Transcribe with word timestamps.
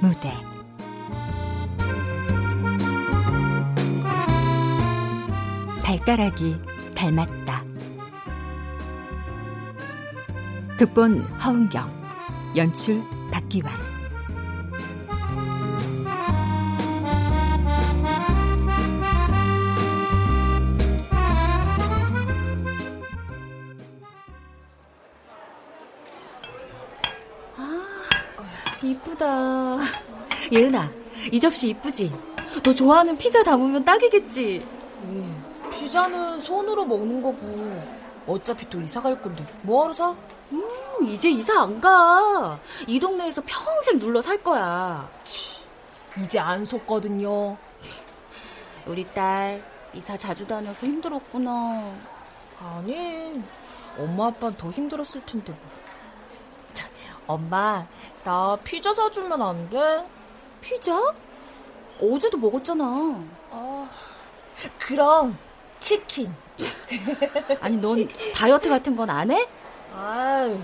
무대 0.00 0.30
발가락이 5.82 6.56
닮았다. 6.96 7.64
극본 10.78 11.24
허은경, 11.24 11.88
연출 12.56 13.02
박기환. 13.30 13.85
예은아, 30.56 30.90
이 31.32 31.38
접시 31.38 31.68
이쁘지? 31.68 32.10
너 32.62 32.74
좋아하는 32.74 33.18
피자 33.18 33.42
담으면 33.42 33.84
딱이겠지? 33.84 34.66
왜? 35.10 35.70
피자는 35.70 36.40
손으로 36.40 36.86
먹는 36.86 37.20
거고 37.20 37.82
어차피 38.26 38.68
또 38.70 38.80
이사 38.80 38.98
갈 38.98 39.20
건데 39.20 39.44
뭐하러 39.60 39.92
사? 39.92 40.16
음, 40.52 40.64
이제 41.02 41.28
이사 41.28 41.60
안 41.60 41.78
가. 41.78 42.58
이 42.86 42.98
동네에서 42.98 43.42
평생 43.44 43.98
눌러 43.98 44.22
살 44.22 44.42
거야. 44.42 45.06
치, 45.24 45.60
이제 46.18 46.38
안 46.38 46.64
속거든요. 46.64 47.54
우리 48.86 49.04
딸 49.12 49.62
이사 49.92 50.16
자주 50.16 50.46
다녀서 50.46 50.86
힘들었구나. 50.86 51.92
아니, 52.60 53.42
엄마 53.98 54.28
아빠는 54.28 54.56
더 54.56 54.70
힘들었을 54.70 55.20
텐데 55.26 55.52
뭐. 55.52 55.60
자, 56.72 56.88
엄마, 57.26 57.86
나 58.24 58.56
피자 58.64 58.94
사주면 58.94 59.42
안 59.42 59.68
돼? 59.68 60.15
피자? 60.60 61.14
어제도 62.00 62.36
먹었잖아. 62.38 62.84
아, 63.50 63.90
그럼 64.78 65.38
치킨. 65.80 66.34
아니, 67.60 67.76
넌 67.76 68.08
다이어트 68.34 68.68
같은 68.68 68.96
건 68.96 69.08
안 69.10 69.30
해? 69.30 69.46
아이, 69.94 70.58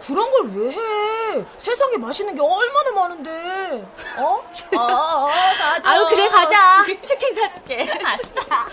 그런 0.00 0.30
걸 0.30 0.50
왜 0.52 0.70
해? 0.70 1.44
세상에 1.58 1.96
맛있는 1.96 2.34
게 2.34 2.40
얼마나 2.42 2.90
많은데. 2.92 3.86
어? 4.18 4.40
아, 4.76 5.28
아, 5.30 5.54
사줘. 5.54 5.88
아유, 5.88 6.06
그래, 6.08 6.28
가자. 6.28 6.84
치킨 7.04 7.34
사줄게. 7.34 7.88
아싸. 8.04 8.66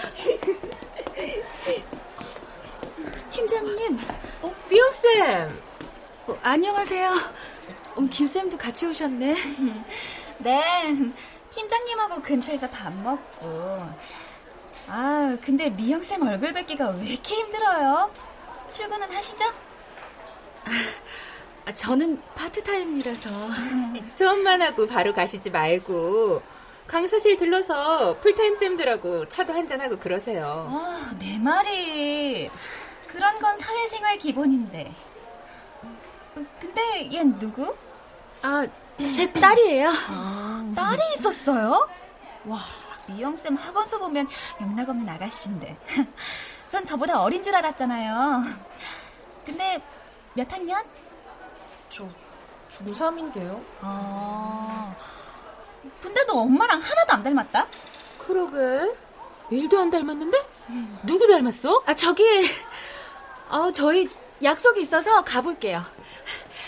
팀장님. 3.30 4.00
어, 4.42 4.54
미영쌤. 4.70 5.62
어, 6.28 6.38
안녕하세요. 6.42 7.12
음, 7.98 8.10
김쌤도 8.10 8.58
같이 8.58 8.86
오셨네. 8.88 9.36
네, 10.46 10.96
팀장님하고 11.50 12.22
근처에서 12.22 12.70
밥 12.70 12.94
먹고. 12.94 13.82
아, 14.88 15.36
근데 15.44 15.72
미영쌤 15.72 16.22
얼굴 16.22 16.54
뵙기가 16.54 16.90
왜 16.90 17.08
이렇게 17.08 17.34
힘들어요? 17.36 18.12
출근은 18.70 19.12
하시죠? 19.12 19.46
아, 21.66 21.74
저는 21.74 22.22
파트타임이라서. 22.36 23.30
수업만 24.06 24.62
하고 24.62 24.86
바로 24.86 25.14
가시지 25.16 25.50
말고 25.50 26.44
강사실 26.86 27.38
들러서 27.38 28.20
풀타임 28.20 28.54
쌤들하고 28.54 29.28
차도 29.28 29.52
한잔하고 29.52 29.98
그러세요. 29.98 30.68
아, 30.70 31.12
내 31.18 31.40
말이. 31.40 32.52
그런 33.08 33.40
건 33.40 33.58
사회생활 33.58 34.20
기본인데. 34.20 34.94
근데 36.60 37.10
얜 37.10 37.40
누구? 37.40 37.76
아, 38.44 38.68
제 39.14 39.32
딸이에요. 39.32 39.90
아, 40.10 40.72
딸이 40.76 41.02
있었어요? 41.16 41.88
와, 42.46 42.60
미영쌤 43.08 43.56
학원서 43.56 43.98
보면 44.00 44.28
영락 44.62 44.90
없는 44.90 45.08
아가씨인데. 45.10 45.78
전 46.70 46.84
저보다 46.86 47.22
어린 47.22 47.44
줄 47.44 47.56
알았잖아요. 47.56 48.44
근데 49.46 49.82
몇 50.34 50.52
학년? 50.52 50.84
저 51.90 52.08
중3인데요. 52.70 53.62
아, 53.82 54.94
근데 56.02 56.24
너 56.26 56.40
엄마랑 56.40 56.80
하나도 56.80 57.14
안 57.14 57.24
닮았다? 57.24 57.68
그러게. 58.18 58.94
일도 59.52 59.80
안 59.80 59.90
닮았는데? 59.92 60.38
누구 61.04 61.28
닮았어? 61.28 61.84
아, 61.86 61.94
저기, 61.94 62.24
어, 63.50 63.72
저희 63.72 64.10
약속이 64.42 64.82
있어서 64.82 65.24
가볼게요. 65.24 65.84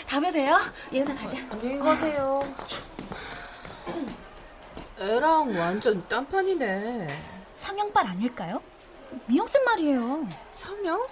다음에 0.08 0.32
봬요. 0.32 0.56
예은아, 0.90 1.14
가자. 1.14 1.36
안녕히 1.50 1.78
가세요. 1.78 2.40
애랑 4.98 5.54
완전 5.56 6.08
딴판이네. 6.08 7.24
성형빨 7.56 8.06
아닐까요? 8.06 8.62
미영쌤 9.26 9.64
말이에요. 9.64 10.26
성형? 10.48 11.06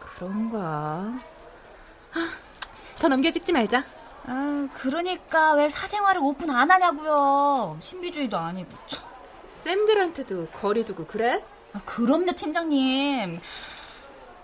그런가. 0.00 1.20
아, 2.12 2.30
더 2.98 3.08
넘겨짚지 3.08 3.52
말자. 3.52 3.84
아, 4.24 4.68
그러니까 4.74 5.54
왜 5.54 5.68
사생활을 5.68 6.20
오픈 6.22 6.50
안 6.50 6.68
하냐고요. 6.68 7.78
신비주의도 7.80 8.36
아니고. 8.36 8.68
참. 8.88 9.04
쌤들한테도 9.50 10.48
거리 10.48 10.84
두고 10.84 11.06
그래? 11.06 11.42
아, 11.72 11.80
그럼요, 11.84 12.32
팀장님. 12.32 13.40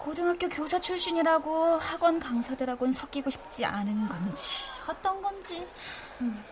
고등학교 0.04 0.48
교사 0.48 0.78
출신이라고 0.80 1.76
학원 1.76 2.18
강사들하고는 2.18 2.92
섞이고 2.92 3.30
싶지 3.30 3.64
않은 3.64 4.08
건지 4.08 4.64
어떤 4.88 5.22
건지. 5.22 5.66
음. 6.20 6.42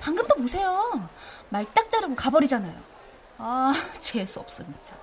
방금도 0.00 0.34
보세요. 0.36 1.08
말 1.50 1.64
딱 1.74 1.90
자르고 1.90 2.14
가버리잖아요. 2.14 2.74
아, 3.38 3.72
재수 3.98 4.40
없어 4.40 4.62
진짜. 4.64 4.96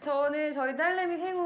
저는 0.00 0.52
저희 0.52 0.76
딸내미 0.76 1.16
생후 1.18 1.43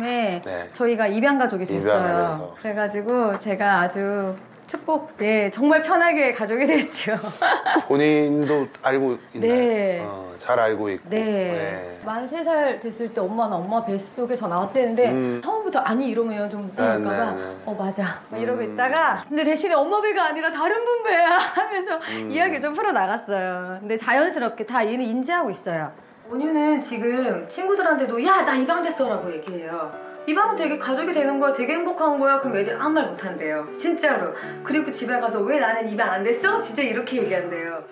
30일쯤에 0.00 0.44
네. 0.44 0.68
저희가 0.72 1.06
입양 1.08 1.38
가족이 1.38 1.66
됐어요. 1.66 2.54
그래가지고 2.60 3.38
제가 3.40 3.80
아주 3.80 4.36
축복, 4.66 5.16
네, 5.16 5.50
정말 5.50 5.82
편하게 5.82 6.32
가족이 6.32 6.64
됐죠. 6.64 7.16
본인도 7.88 8.68
알고 8.82 9.18
있나요? 9.34 9.52
네. 9.52 10.00
어, 10.00 10.32
잘 10.38 10.60
알고 10.60 10.90
있고. 10.90 11.10
네. 11.10 11.98
만세 12.04 12.44
살 12.44 12.78
됐을 12.78 13.12
때 13.12 13.20
엄마는 13.20 13.56
엄마 13.56 13.84
뱃속에 13.84 14.36
서 14.36 14.46
나왔지 14.46 14.78
했는데 14.78 15.10
음. 15.10 15.40
처음부터 15.42 15.80
아니 15.80 16.08
이러면 16.08 16.48
좀 16.50 16.68
네, 16.68 16.72
이상할까봐 16.74 17.30
네, 17.32 17.42
네. 17.44 17.56
어 17.66 17.74
맞아 17.74 18.20
막 18.30 18.40
이러고 18.40 18.62
음. 18.62 18.72
있다가 18.72 19.24
근데 19.28 19.44
대신에 19.44 19.74
엄마 19.74 20.00
배가 20.00 20.26
아니라 20.26 20.52
다른 20.52 20.82
분 20.84 21.02
배야 21.02 21.36
하면서 21.36 21.96
음. 22.12 22.30
이야기 22.30 22.60
좀 22.60 22.72
풀어 22.72 22.92
나갔어요. 22.92 23.78
근데 23.80 23.96
자연스럽게 23.98 24.66
다 24.66 24.86
얘는 24.86 25.04
인지하고 25.04 25.50
있어요. 25.50 25.90
온유는 26.30 26.80
지금 26.82 27.48
친구들한테도 27.48 28.24
야 28.24 28.42
나 28.44 28.54
입양 28.54 28.82
됐어라고 28.84 29.30
얘기해요. 29.32 29.92
입양은 30.26 30.54
되게 30.56 30.78
가족이 30.78 31.12
되는 31.12 31.40
거야 31.40 31.52
되게 31.52 31.72
행복한 31.72 32.18
거야 32.20 32.40
그럼 32.40 32.56
애들 32.58 32.80
아무 32.80 32.90
말 32.94 33.06
못한대요 33.08 33.68
진짜로 33.80 34.32
그리고 34.62 34.92
집에 34.92 35.18
가서 35.18 35.40
왜 35.40 35.58
나는 35.58 35.88
입양 35.88 36.10
안 36.10 36.22
됐어? 36.22 36.60
진짜 36.60 36.82
이렇게 36.82 37.22
얘기한대요 37.22 37.82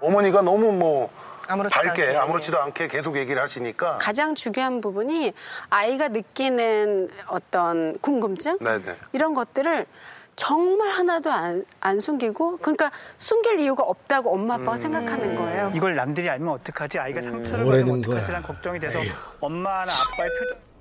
어머니가 0.00 0.40
너무 0.42 0.72
뭐 0.72 1.10
아무렇지도 1.46 1.80
밝게 1.82 2.02
않게. 2.06 2.16
아무렇지도 2.16 2.58
않게 2.60 2.88
계속 2.88 3.16
얘기를 3.16 3.40
하시니까. 3.40 3.98
가장 4.00 4.34
중요한 4.34 4.80
부분이 4.80 5.32
아이가 5.70 6.08
느끼는 6.08 7.08
어떤 7.28 7.96
궁금증 8.00 8.58
네네. 8.58 8.96
이런 9.12 9.34
것들을 9.34 9.86
정말 10.36 10.90
하나도 10.90 11.30
안, 11.32 11.64
안 11.80 11.98
숨기고 11.98 12.58
그러니까 12.58 12.92
숨길 13.16 13.58
이유가 13.60 13.82
없다고 13.82 14.32
엄마 14.34 14.54
아빠가 14.54 14.72
음. 14.72 14.76
생각하는 14.76 15.34
거예요. 15.34 15.72
이걸 15.74 15.96
남들이 15.96 16.28
알면 16.28 16.48
어떡하지? 16.54 16.98
아이가 16.98 17.22
상처를 17.22 17.64
뭐라는 17.64 17.84
받으면 17.86 18.02
거야? 18.02 18.16
어떡하지라는 18.18 18.46
걱정이 18.46 18.78
돼서 18.80 18.98
엄마나 19.40 19.80
아빠의 19.80 20.30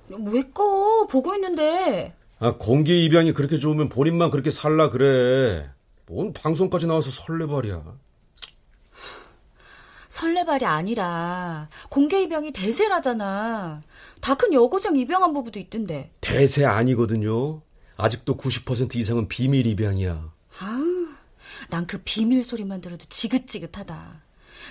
표정 0.10 0.26
왜 0.34 0.44
꺼? 0.54 1.08
보고 1.10 1.34
있는데. 1.36 2.14
아, 2.40 2.54
공기 2.60 3.06
입양이 3.06 3.32
그렇게 3.32 3.58
좋으면 3.58 3.88
본인만 3.90 4.30
그렇게 4.30 4.52
살라 4.52 4.90
그래. 4.90 5.70
뭔 6.06 6.34
방송까지 6.34 6.86
나와서 6.86 7.10
설레발이야. 7.10 7.82
설레발이 10.10 10.66
아니라 10.66 11.70
공개 11.90 12.22
입양이 12.22 12.52
대세라잖아. 12.52 13.82
다 14.22 14.36
큰 14.36 14.54
여고생 14.54 14.96
입양한 14.98 15.34
부부도 15.34 15.60
있던데. 15.60 16.12
대세 16.22 16.66
아니거든요. 16.66 17.62
아직도 17.98 18.38
90% 18.38 18.96
이상은 18.96 19.28
비밀 19.28 19.66
입양이야. 19.68 20.32
아우, 20.60 21.08
난 21.70 21.86
그 21.88 22.00
비밀 22.04 22.44
소리만 22.44 22.82
들어도 22.82 23.06
지긋지긋하다. 23.10 24.24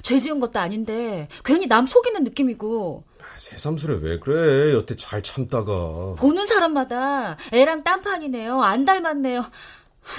죄 0.02 0.18
지은 0.18 0.40
것도 0.40 0.58
아닌데 0.58 1.28
괜히 1.44 1.66
남 1.66 1.86
속이는 1.86 2.24
느낌이고 2.24 3.04
아, 3.20 3.24
새삼스레 3.38 3.98
왜 4.02 4.18
그래? 4.18 4.74
여태 4.74 4.96
잘 4.96 5.22
참다가. 5.22 6.14
보는 6.18 6.46
사람마다 6.46 7.36
애랑 7.52 7.84
딴판이네요. 7.84 8.60
안 8.62 8.84
닮았네요. 8.84 9.44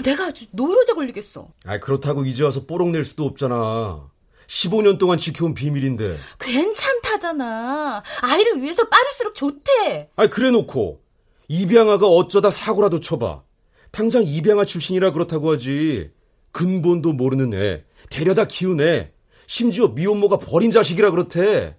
내가 0.04 0.28
아주 0.28 0.46
노이로제 0.52 0.94
걸리겠어. 0.94 1.48
아, 1.66 1.80
그렇다고 1.80 2.26
이제 2.26 2.44
와서 2.44 2.66
뽀록 2.66 2.90
낼 2.90 3.04
수도 3.04 3.26
없잖아. 3.26 4.10
15년 4.48 4.98
동안 4.98 5.18
지켜온 5.18 5.54
비밀인데. 5.54 6.18
괜찮다잖아. 6.40 8.04
아이를 8.22 8.62
위해서 8.62 8.88
빠를수록 8.88 9.36
좋대. 9.36 10.10
아니, 10.16 10.30
그래 10.30 10.52
놓고. 10.52 11.02
입양아가 11.48 12.08
어쩌다 12.08 12.50
사고라도 12.52 13.00
쳐봐. 13.00 13.44
당장 13.92 14.24
입양아 14.26 14.66
출신이라 14.66 15.12
그렇다고 15.12 15.52
하지. 15.54 16.12
근본도 16.52 17.14
모르는 17.14 17.54
애. 17.54 17.84
데려다 18.10 18.46
키운 18.46 18.82
애. 18.82 19.12
심지어 19.48 19.90
미혼모가 19.90 20.38
버린 20.38 20.72
자식이라 20.72 21.12
그렇대. 21.12 21.78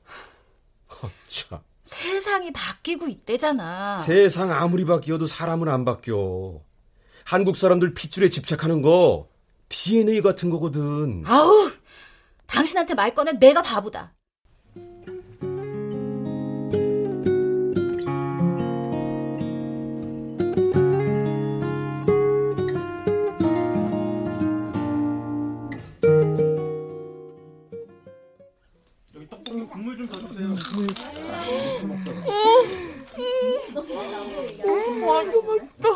허, 0.90 1.10
참. 1.28 1.60
세상이 1.82 2.52
바뀌고 2.52 3.06
있대잖아. 3.08 3.98
세상 3.98 4.50
아무리 4.50 4.84
바뀌어도 4.84 5.26
사람은 5.26 5.68
안 5.68 5.84
바뀌어. 5.84 6.60
한국 7.24 7.56
사람들 7.56 7.94
핏줄에 7.94 8.28
집착하는 8.28 8.82
거 8.82 9.28
DNA 9.68 10.20
같은 10.20 10.50
거거든. 10.50 11.22
아우, 11.26 11.70
당신한테 12.46 12.94
말 12.94 13.14
꺼낸 13.14 13.38
내가 13.38 13.62
바보다. 13.62 14.14
완전 35.06 35.46
맛있다. 35.46 35.88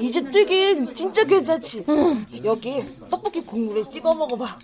이집 0.00 0.30
튀김 0.30 0.92
진짜 0.94 1.24
괜찮지? 1.24 1.84
여기 2.44 2.80
떡볶이 3.10 3.40
국물에 3.42 3.82
찍어 3.88 4.14
먹어봐. 4.14 4.58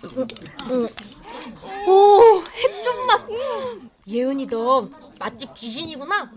오, 1.87 2.43
핵종맛. 2.53 3.21
예은이 4.07 4.47
너 4.47 4.89
맛집 5.19 5.53
귀신이구나. 5.53 6.31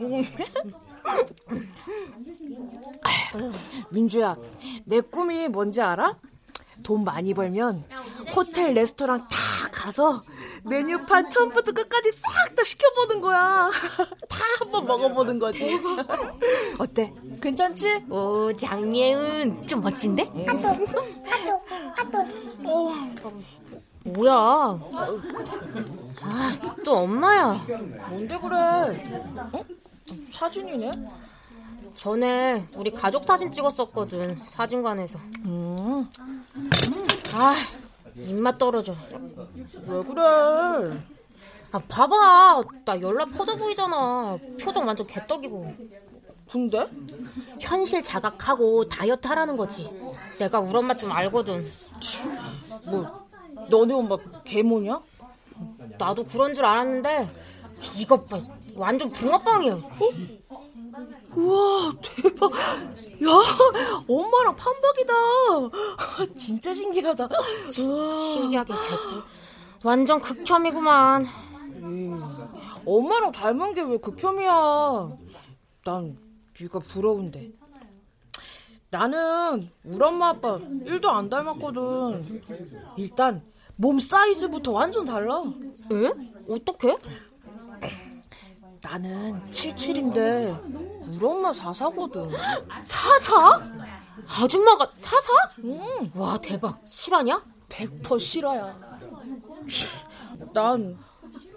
민주야, 3.91 4.37
내 4.85 5.01
꿈이 5.01 5.49
뭔지 5.49 5.81
알아? 5.81 6.19
돈 6.83 7.05
많이 7.05 7.35
벌면 7.35 7.85
호텔, 8.35 8.75
레스토랑 8.75 9.29
다 9.29 9.37
가서 9.73 10.23
메뉴판 10.65 11.29
처음부터 11.31 11.73
끝까지 11.73 12.11
싹 12.11 12.55
다 12.55 12.63
시켜보는 12.63 13.21
거야. 13.21 13.71
다 14.29 14.39
한번 14.59 14.87
먹어보는 14.87 15.39
거지. 15.39 15.79
어때? 16.79 17.13
괜찮지? 17.41 18.05
오, 18.11 18.53
장예은. 18.55 19.67
좀 19.67 19.81
멋진데? 19.81 20.23
어, 22.65 22.93
뭐야? 24.05 24.35
아, 26.23 26.53
또 26.85 26.93
엄마야. 26.99 27.61
뭔데 28.11 28.39
그래? 28.39 28.57
어? 29.53 29.65
사진이네? 30.31 30.91
전에 31.97 32.67
우리 32.75 32.91
가족 32.91 33.25
사진 33.25 33.51
찍었었거든. 33.51 34.39
사진관에서. 34.45 35.19
음. 35.45 36.09
아, 37.35 37.55
입맛 38.17 38.59
떨어져. 38.59 38.95
왜 39.87 40.01
그래? 40.01 41.01
아, 41.73 41.79
봐봐. 41.89 42.63
나 42.85 43.01
연락 43.01 43.33
퍼져 43.33 43.57
보이잖아. 43.57 44.37
표정 44.61 44.87
완전 44.87 45.07
개떡이고. 45.07 45.75
근데? 46.51 46.87
현실 47.61 48.05
자각하고 48.05 48.89
다이어트 48.89 49.27
하라는 49.29 49.57
거지. 49.57 49.89
내가 50.39 50.61
우리 50.61 50.77
엄마 50.77 50.95
좀 50.97 51.11
알거든. 51.11 51.71
뭐, 52.85 53.27
너네 53.71 53.95
엄마 53.95 54.17
개모냐? 54.45 55.01
나도 55.99 56.25
그런 56.25 56.53
줄 56.53 56.65
알았는데, 56.65 57.29
이것 57.97 58.27
봐. 58.29 58.39
완전 58.75 59.09
붕어빵이야. 59.09 59.75
어? 59.75 60.09
우와, 61.35 61.93
대박. 62.03 62.53
야, 62.53 63.29
엄마랑 64.09 64.57
판박이다. 64.57 65.15
진짜 66.37 66.73
신기하다. 66.73 67.29
우와. 67.81 68.33
신기하게 68.33 68.73
개꿀. 68.75 69.23
완전 69.85 70.21
극혐이구만. 70.21 71.27
음, 71.83 72.21
엄마랑 72.87 73.33
닮은 73.33 73.75
게 73.75 73.83
왜 73.83 73.97
극혐이야? 73.97 75.11
난 75.85 76.17
네가 76.61 76.79
부러운데. 76.81 77.51
나는 78.91 79.71
우리 79.85 80.05
엄마 80.05 80.29
아빠 80.29 80.59
1도 80.59 81.07
안 81.07 81.29
닮았거든. 81.31 82.43
일단 82.99 83.43
몸 83.77 83.99
사이즈부터 83.99 84.71
완전 84.73 85.05
달라. 85.07 85.43
에? 85.91 86.11
어떻게? 86.49 86.97
나는 88.83 89.41
77인데 89.51 91.17
우리 91.17 91.25
엄마 91.25 91.51
44거든. 91.53 92.31
사사? 92.83 93.63
아줌마가 94.29 94.87
사사? 94.91 95.33
응. 95.65 96.11
와 96.15 96.39
대박. 96.39 96.81
실화냐? 96.87 97.43
100% 97.69 98.19
실화야. 98.21 98.77
난 100.53 100.99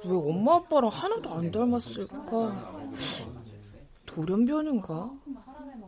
왜 0.07 0.11
엄마 0.15 0.55
아빠랑 0.57 0.89
하나도 0.93 1.33
안 1.33 1.51
닮았을까? 1.51 2.53
돌연변인가? 4.05 5.09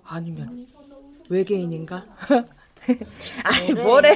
아니면 0.04 0.66
외계인인가? 1.30 2.04
아니 3.44 3.74
뭐래? 3.74 4.14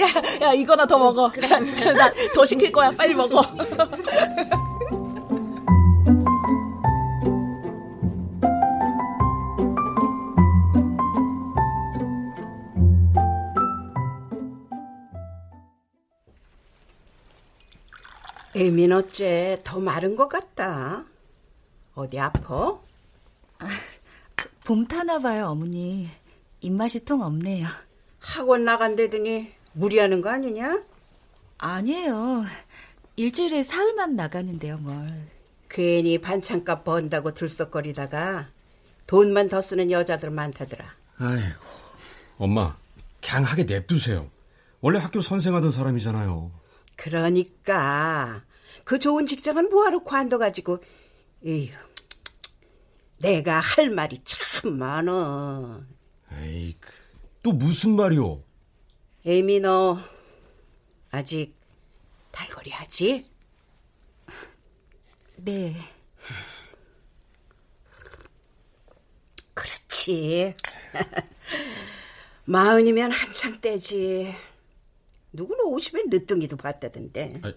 야, 0.00 0.40
야 0.48 0.52
이거나 0.54 0.84
더 0.86 0.98
먹어. 0.98 1.30
나더 1.38 2.44
시킬 2.44 2.72
거야. 2.72 2.90
빨리 2.90 3.14
먹어. 3.14 3.42
애민 18.58 18.90
어째 18.90 19.60
더 19.62 19.78
마른 19.78 20.16
것 20.16 20.28
같다. 20.28 21.04
어디 21.94 22.18
아파? 22.18 22.76
봄 24.66 24.84
타나 24.84 25.20
봐요, 25.20 25.46
어머니. 25.46 26.08
입맛이 26.60 27.04
통 27.04 27.22
없네요. 27.22 27.68
학원 28.18 28.64
나간다더니 28.64 29.52
무리하는 29.74 30.20
거 30.20 30.30
아니냐? 30.30 30.82
아니에요. 31.58 32.46
일주일에 33.14 33.62
사흘만 33.62 34.16
나가는데요, 34.16 34.78
뭘. 34.78 35.28
괜히 35.70 36.20
반찬값 36.20 36.82
번다고 36.82 37.34
들썩거리다가 37.34 38.48
돈만 39.06 39.48
더 39.48 39.60
쓰는 39.60 39.92
여자들 39.92 40.30
많다더라. 40.30 40.84
아이고, 41.18 41.64
엄마, 42.38 42.76
그냥 43.24 43.44
하게 43.44 43.62
냅두세요. 43.62 44.28
원래 44.80 44.98
학교 44.98 45.20
선생하던 45.20 45.70
사람이잖아요. 45.70 46.50
그러니까 46.98 48.42
그 48.82 48.98
좋은 48.98 49.24
직장은 49.24 49.70
뭐하러 49.70 50.02
관둬 50.02 50.36
가지고 50.36 50.82
에휴 51.46 51.70
내가 53.18 53.60
할 53.60 53.90
말이 53.90 54.18
참 54.24 54.76
많어. 54.76 55.80
에이, 56.32 56.76
또 57.42 57.52
무슨 57.52 57.94
말이오? 57.94 58.42
에미 59.24 59.60
너 59.60 59.98
아직 61.10 61.54
달거리 62.32 62.70
하지? 62.70 63.30
네. 65.36 65.76
그렇지. 69.54 70.54
마흔이면 72.44 73.12
한창 73.12 73.60
때지. 73.60 74.34
누구는 75.32 75.64
50에 75.64 76.08
늦둥이도 76.08 76.56
봤다던데. 76.56 77.40
아, 77.44 77.52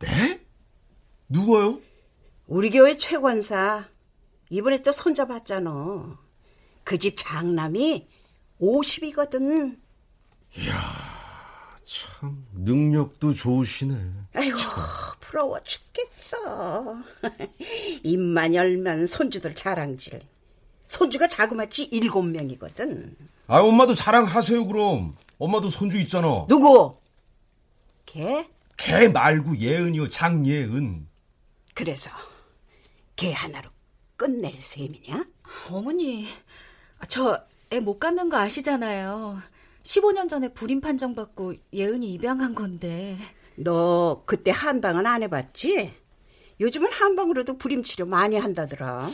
네? 0.00 0.40
누가요? 1.28 1.80
우리 2.46 2.70
교회 2.70 2.96
최권사. 2.96 3.88
이번에 4.50 4.82
또 4.82 4.92
손잡았잖아. 4.92 6.18
그 6.84 6.98
집 6.98 7.14
장남이 7.16 8.08
50이거든. 8.60 9.78
이야, 10.58 10.74
참, 11.84 12.44
능력도 12.52 13.32
좋으시네. 13.32 13.96
아이고, 14.34 14.58
부러워 15.20 15.58
죽겠어. 15.60 16.96
입만 18.02 18.54
열면 18.54 19.06
손주들 19.06 19.54
자랑질. 19.54 20.20
손주가 20.86 21.26
자그마치 21.28 21.84
일곱 21.84 22.22
명이거든. 22.24 23.16
아, 23.46 23.60
엄마도 23.60 23.94
자랑하세요, 23.94 24.66
그럼. 24.66 25.16
엄마도 25.42 25.70
손주 25.70 25.96
있잖아. 25.98 26.46
누구? 26.48 26.92
걔? 28.06 28.48
걔 28.76 29.08
말고 29.08 29.56
예은이요, 29.56 30.06
장예은. 30.08 31.08
그래서 31.74 32.10
걔 33.16 33.32
하나로 33.32 33.68
끝낼 34.16 34.54
셈이냐? 34.60 35.24
어머니, 35.70 36.26
저 37.08 37.44
애 37.72 37.80
못 37.80 37.98
갖는 37.98 38.28
거 38.28 38.36
아시잖아요. 38.36 39.38
15년 39.82 40.28
전에 40.28 40.52
불임 40.52 40.80
판정 40.82 41.14
받고 41.14 41.54
예은이 41.72 42.12
입양한 42.12 42.54
건데. 42.54 43.16
너 43.56 44.22
그때 44.26 44.50
한방은 44.50 45.06
안 45.06 45.22
해봤지? 45.22 45.90
요즘은 46.60 46.92
한방으로도 46.92 47.56
불임 47.58 47.82
치료 47.82 48.04
많이 48.06 48.36
한다더라. 48.38 49.08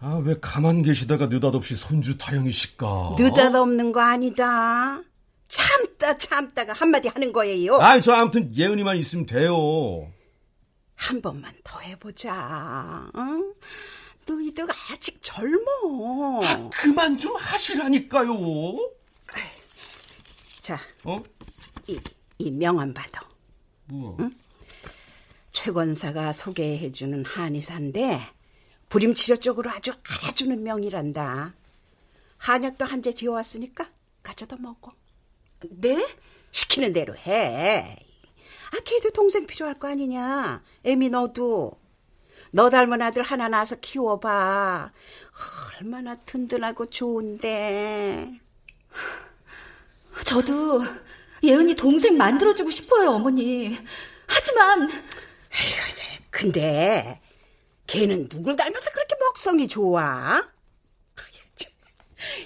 아, 0.00 0.20
왜 0.24 0.34
가만 0.40 0.80
계시다가 0.82 1.26
느닷없이 1.26 1.76
손주 1.76 2.16
타령이실까? 2.16 3.16
느닷없는 3.18 3.92
거 3.92 4.00
아니다. 4.00 5.00
참다 5.48 6.16
참다가 6.16 6.72
한마디 6.72 7.08
하는 7.08 7.32
거예요. 7.32 7.76
아이, 7.80 8.00
저 8.00 8.12
아무튼 8.12 8.54
예은이만 8.54 8.96
있으면 8.96 9.26
돼요. 9.26 10.10
한 10.94 11.20
번만 11.20 11.54
더 11.62 11.78
해보자. 11.80 13.10
응? 13.16 13.54
너희들 14.26 14.66
아직 14.90 15.18
젊어. 15.22 16.42
아, 16.44 16.68
그만 16.72 17.16
좀 17.16 17.36
하시라니까요. 17.36 18.90
자, 20.60 20.80
어? 21.04 21.22
이, 21.86 21.98
이 22.38 22.50
명함 22.50 22.92
받아. 22.92 23.20
뭐? 23.86 24.16
응? 24.20 24.30
최 25.52 25.70
권사가 25.70 26.32
소개해주는 26.32 27.24
한의사인데 27.24 28.20
불임치료 28.88 29.36
쪽으로 29.36 29.70
아주 29.70 29.92
알아주는 30.02 30.60
명이란다. 30.62 31.54
한약도 32.38 32.84
한 32.84 33.00
재 33.02 33.12
지어왔으니까 33.12 33.88
가져다 34.24 34.56
먹어. 34.56 34.90
네? 35.70 36.06
시키는 36.50 36.92
대로 36.92 37.14
해. 37.16 37.96
아, 38.72 38.80
걔도 38.84 39.10
동생 39.10 39.46
필요할 39.46 39.78
거 39.78 39.88
아니냐. 39.88 40.62
애미 40.84 41.08
너도. 41.10 41.78
너 42.50 42.70
닮은 42.70 43.02
아들 43.02 43.22
하나 43.22 43.48
낳아서 43.48 43.76
키워봐. 43.76 44.92
얼마나 45.80 46.16
든든하고 46.16 46.86
좋은데. 46.86 48.40
저도 50.24 50.82
예은이 51.42 51.74
동생 51.74 52.16
만들어주고 52.16 52.70
싶어요, 52.70 53.10
어머니. 53.10 53.78
하지만. 54.26 54.88
에휴, 54.88 55.86
근데 56.30 57.20
걔는 57.86 58.28
누굴 58.28 58.56
닮아서 58.56 58.90
그렇게 58.90 59.14
먹성이 59.20 59.68
좋아? 59.68 60.42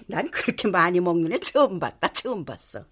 난 0.06 0.30
그렇게 0.30 0.68
많이 0.68 1.00
먹는 1.00 1.32
애 1.32 1.38
처음 1.38 1.78
봤다, 1.78 2.08
처음 2.08 2.44
봤어. 2.44 2.84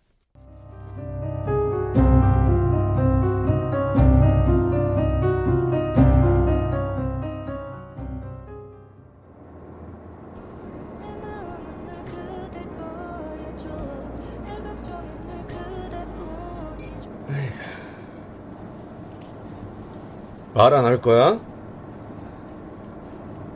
말 20.59 20.75
안 20.75 20.85
할 20.85 21.00
거야? 21.00 21.38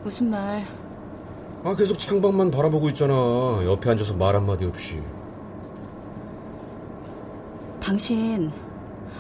무슨 0.05 0.31
말? 0.31 0.65
아, 1.65 1.75
계속 1.75 1.99
창밖만 1.99 2.51
바라보고 2.53 2.89
있잖아. 2.91 3.15
옆에 3.65 3.91
앉아서 3.91 4.15
말 4.15 4.37
한마디 4.37 4.65
없이. 4.65 5.03
당신 7.81 8.53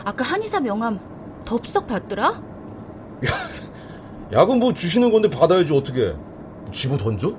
아까 0.04 0.22
한의사 0.24 0.60
명함 0.60 1.00
덥석 1.44 1.88
받더라? 1.88 2.40
약은 4.32 4.58
뭐 4.60 4.72
주시는 4.72 5.10
건데 5.10 5.28
받아야지 5.28 5.72
어떻게? 5.74 6.14
집어 6.70 6.96
던져? 6.96 7.34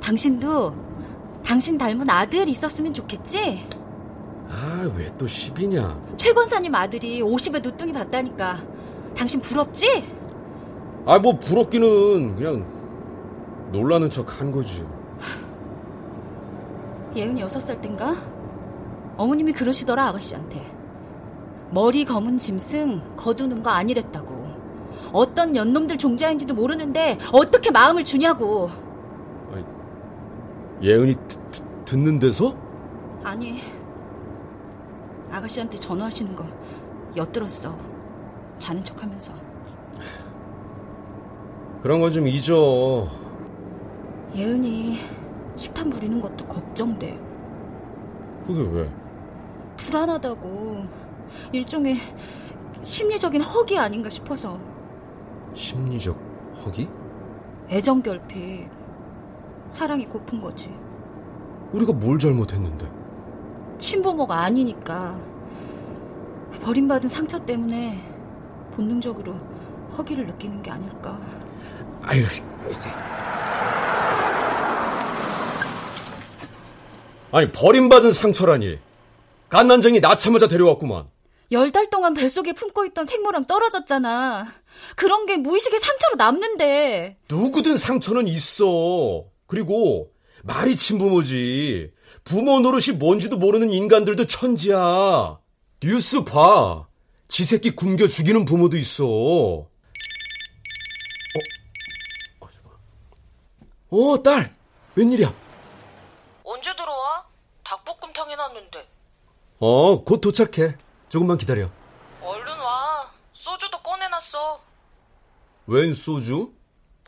당신도 0.00 0.72
당신 1.44 1.76
닮은 1.76 2.08
아들 2.08 2.48
있었으면 2.48 2.94
좋겠지? 2.94 3.66
아, 4.50 4.90
왜 4.96 5.08
또 5.18 5.26
10이냐? 5.26 6.16
최 6.16 6.32
권사님 6.32 6.74
아들이 6.74 7.20
50에 7.20 7.62
누뚱이 7.62 7.92
봤다니까. 7.92 8.58
당신 9.16 9.40
부럽지? 9.40 10.04
아, 11.06 11.18
뭐 11.18 11.38
부럽기는 11.38 12.36
그냥 12.36 12.64
놀라는 13.72 14.08
척 14.10 14.40
한 14.40 14.50
거지. 14.50 14.84
예은이 17.16 17.42
6살 17.42 17.80
땐가? 17.80 18.14
어머님이 19.16 19.52
그러시더라 19.52 20.08
아가씨한테. 20.08 20.64
머리 21.70 22.04
검은 22.04 22.38
짐승 22.38 23.16
거두는 23.16 23.62
거 23.62 23.70
아니랬다고. 23.70 24.46
어떤 25.12 25.56
연놈들 25.56 25.98
종자인지도 25.98 26.54
모르는데 26.54 27.18
어떻게 27.32 27.70
마음을 27.70 28.04
주냐고. 28.04 28.70
예은이 30.82 31.14
듣, 31.26 31.50
듣, 31.50 31.84
듣는 31.86 32.18
데서? 32.20 32.54
아니. 33.24 33.60
아가씨한테 35.30 35.78
전화하시는 35.78 36.34
거 36.34 36.44
엿들었어. 37.16 37.76
자는 38.58 38.82
척 38.84 39.02
하면서. 39.02 39.32
그런 41.82 42.00
건 42.00 42.10
좀 42.12 42.26
잊어. 42.26 43.06
예은이 44.34 44.98
식탐 45.56 45.90
부리는 45.90 46.20
것도 46.20 46.46
걱정돼. 46.46 47.18
그게 48.46 48.62
왜? 48.62 48.90
불안하다고. 49.76 50.84
일종의 51.52 51.96
심리적인 52.80 53.40
허기 53.42 53.78
아닌가 53.78 54.10
싶어서. 54.10 54.58
심리적 55.54 56.16
허기? 56.64 56.88
애정 57.70 58.02
결핍. 58.02 58.68
사랑이 59.68 60.06
고픈 60.06 60.40
거지. 60.40 60.72
우리가 61.72 61.92
뭘 61.92 62.18
잘못했는데? 62.18 62.90
친부모가 63.78 64.40
아니니까. 64.42 65.18
버림받은 66.62 67.08
상처 67.08 67.38
때문에 67.44 68.02
본능적으로 68.72 69.34
허기를 69.96 70.26
느끼는 70.26 70.62
게 70.62 70.70
아닐까. 70.70 71.18
아유. 72.02 72.24
아니, 77.30 77.50
버림받은 77.52 78.12
상처라니. 78.12 78.78
갓난쟁이 79.48 80.00
낳자마자 80.00 80.48
데려왔구만. 80.48 81.04
열 81.50 81.72
달 81.72 81.88
동안 81.88 82.12
뱃속에 82.12 82.52
품고 82.52 82.84
있던 82.86 83.04
생모랑 83.06 83.46
떨어졌잖아. 83.46 84.46
그런 84.96 85.24
게 85.26 85.36
무의식의 85.36 85.78
상처로 85.80 86.16
남는데. 86.16 87.16
누구든 87.30 87.78
상처는 87.78 88.28
있어. 88.28 89.24
그리고 89.46 90.10
말이 90.44 90.76
친부모지. 90.76 91.90
부모 92.24 92.60
노릇이 92.60 92.96
뭔지도 92.98 93.36
모르는 93.36 93.70
인간들도 93.70 94.26
천지야. 94.26 95.38
뉴스 95.80 96.24
봐. 96.24 96.86
지 97.28 97.44
새끼 97.44 97.70
굶겨 97.70 98.06
죽이는 98.08 98.44
부모도 98.44 98.76
있어. 98.78 99.04
어, 99.06 99.68
어 103.90 104.22
딸. 104.22 104.54
웬일이야? 104.94 105.32
언제 106.44 106.74
들어와? 106.74 107.26
닭볶음탕 107.64 108.30
해놨는데. 108.30 108.88
어, 109.60 110.04
곧 110.04 110.20
도착해. 110.20 110.76
조금만 111.08 111.38
기다려. 111.38 111.70
얼른 112.22 112.58
와. 112.58 113.10
소주도 113.32 113.80
꺼내놨어. 113.82 114.60
웬 115.66 115.94
소주? 115.94 116.52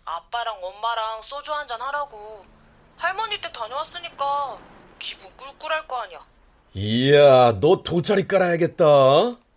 아빠랑 0.05 0.59
엄마랑 0.63 1.23
소주 1.23 1.53
한 1.53 1.67
잔 1.67 1.81
하라고. 1.81 2.45
할머니 2.97 3.41
댁 3.41 3.53
다녀왔으니까 3.53 4.59
기분 5.01 5.29
꿀꿀할 5.37 5.89
거 5.89 5.97
아니야. 6.03 6.25
이야, 6.75 7.59
너 7.61 7.83
돗자리 7.83 8.29
깔아야겠다. 8.29 8.85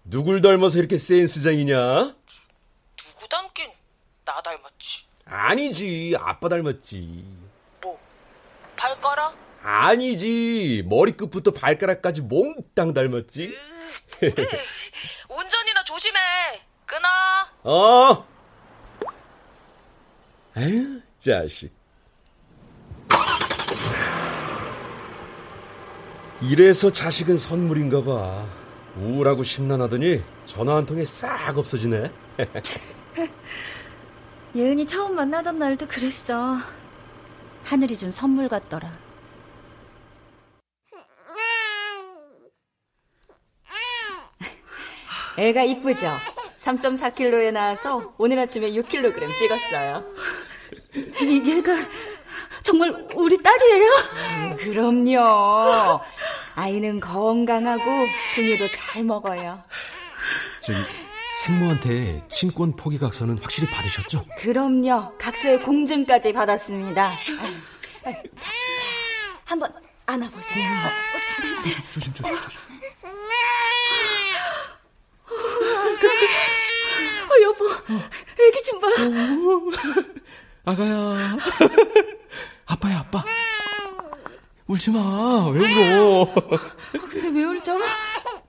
누굴 0.06 0.42
닮아서 0.42 0.80
이렇게 0.80 0.98
센스쟁이냐? 0.98 2.16
누구 2.98 3.28
닮긴 3.30 3.70
나 4.26 4.42
닮았지. 4.42 5.06
아니지, 5.26 6.16
아빠 6.20 6.50
닮았지. 6.50 7.26
뭐? 7.82 8.00
발가락? 8.76 9.38
아니지, 9.62 10.84
머리끝부터 10.88 11.52
발가락까지 11.52 12.22
몽땅 12.22 12.94
닮았지. 12.94 13.56
그래. 14.20 14.34
운전이나 15.30 15.84
조심해. 15.84 16.20
끊어. 16.86 17.08
어. 17.64 18.28
에휴, 20.58 21.02
자식. 21.18 21.72
이래서 26.50 26.92
자식은 26.92 27.38
선물인가 27.38 28.04
봐. 28.04 28.46
우울하고 28.98 29.44
심란하더니 29.44 30.22
전화 30.46 30.76
한 30.76 30.86
통에 30.86 31.04
싹 31.04 31.58
없어지네. 31.58 32.12
예은이 34.56 34.86
처음 34.86 35.16
만나던 35.16 35.58
날도 35.58 35.88
그랬어. 35.88 36.58
하늘이 37.64 37.96
준 37.98 38.12
선물 38.12 38.50
같더라. 38.50 38.92
애가 45.38 45.64
이쁘죠? 45.64 46.08
3.4kg에 46.58 47.52
나와서 47.52 48.14
오늘 48.18 48.40
아침에 48.40 48.72
6kg 48.72 49.14
찍었어요. 49.40 50.04
얘가 51.22 51.74
정말 52.62 53.08
우리 53.16 53.42
딸이에요? 53.42 53.92
음, 54.28 54.56
그럼요. 54.58 56.00
아이는 56.56 57.00
건강하고 57.00 57.84
분유도 58.36 58.68
잘 58.70 59.04
먹어요. 59.04 59.62
저기 60.62 60.80
생모한테 61.44 62.22
친권 62.30 62.76
포기 62.76 62.98
각서는 63.00 63.38
확실히 63.40 63.68
받으셨죠? 63.70 64.26
그럼요. 64.38 65.18
각서의 65.18 65.62
공증까지 65.62 66.32
받았습니다. 66.32 67.12
자, 67.12 68.12
자, 68.40 68.52
한번 69.46 69.74
안아보세요. 70.06 70.64
네. 71.64 71.70
조심, 71.70 71.84
조심, 71.92 72.14
조심. 72.14 72.36
어, 77.24 77.42
여보, 77.42 77.66
애기 78.40 78.62
좀 78.64 78.80
봐. 78.80 78.88
아가야. 80.66 81.38
아빠야, 82.68 83.00
아빠. 83.00 83.24
울지 84.74 84.90
마. 84.90 85.50
왜 85.50 85.60
울어? 85.60 86.34
근데 87.12 87.30
왜 87.30 87.44
울죠? 87.46 87.78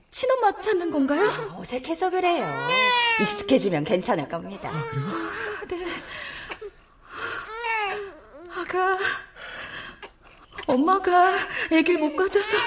친엄마 0.09 0.59
찾는 0.59 0.89
건가요? 0.89 1.21
아, 1.29 1.57
어색해서 1.59 2.09
그래요. 2.09 2.47
익숙해지면 3.21 3.83
괜찮을 3.83 4.27
겁니다. 4.27 4.71
아, 4.73 5.65
네. 5.67 5.85
아가, 8.57 8.97
엄마가 10.65 11.35
아기를 11.71 11.99
못 11.99 12.15
가져서 12.15 12.57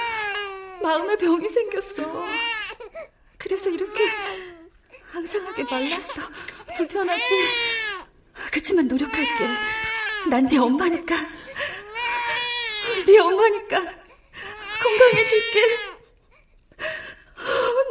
마음에 0.80 1.16
병이 1.16 1.48
생겼어. 1.48 2.02
그래서 3.38 3.70
이렇게 3.70 4.04
항상하게 5.10 5.64
말랐어. 5.64 6.22
불편하지? 6.76 7.22
그치만 8.52 8.86
노력할게. 8.86 9.46
난 10.30 10.46
네 10.46 10.58
엄마니까. 10.58 11.16
네 13.08 13.18
엄마니까 13.18 13.80
건강해질게. 14.82 15.60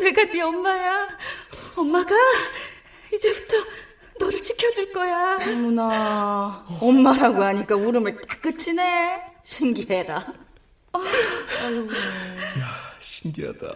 내가 0.01 0.23
네 0.31 0.41
엄마야. 0.41 1.07
엄마가 1.75 2.15
이제부터 3.13 3.57
너를 4.19 4.39
지켜줄 4.41 4.91
거야. 4.91 5.37
어머나, 5.41 6.65
엄마라고 6.81 7.43
하니까 7.43 7.75
울음을 7.75 8.21
딱 8.21 8.41
그치네. 8.41 9.21
신기해라. 9.43 10.25
어, 10.93 10.99
야, 10.99 12.67
신기하다. 12.99 13.67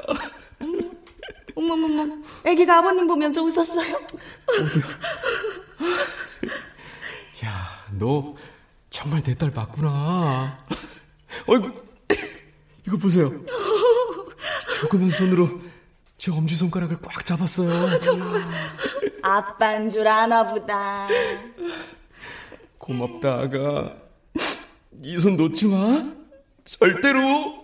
어머머머, 1.56 2.18
애기가 2.46 2.78
아버님 2.80 3.08
보면서 3.08 3.42
웃었어요. 3.42 3.96
야, 7.46 7.86
너 7.98 8.36
정말 8.90 9.22
내 9.24 9.34
딸 9.36 9.52
맞구나. 9.52 10.58
어이구, 11.48 11.72
이거 12.88 12.98
보세요. 12.98 13.32
조그만 14.82 15.10
손으로 15.10 15.62
제 16.18 16.32
엄지손가락을 16.32 16.98
꽉 17.02 17.24
잡았어요. 17.26 18.00
정말. 18.00 18.42
아빠인 19.22 19.90
줄 19.90 20.08
아나 20.08 20.46
보다. 20.46 21.08
고맙다, 22.78 23.34
아가. 23.42 23.96
이 25.04 25.18
손 25.18 25.36
놓지 25.38 25.66
마. 25.68 26.12
절대로. 26.66 27.61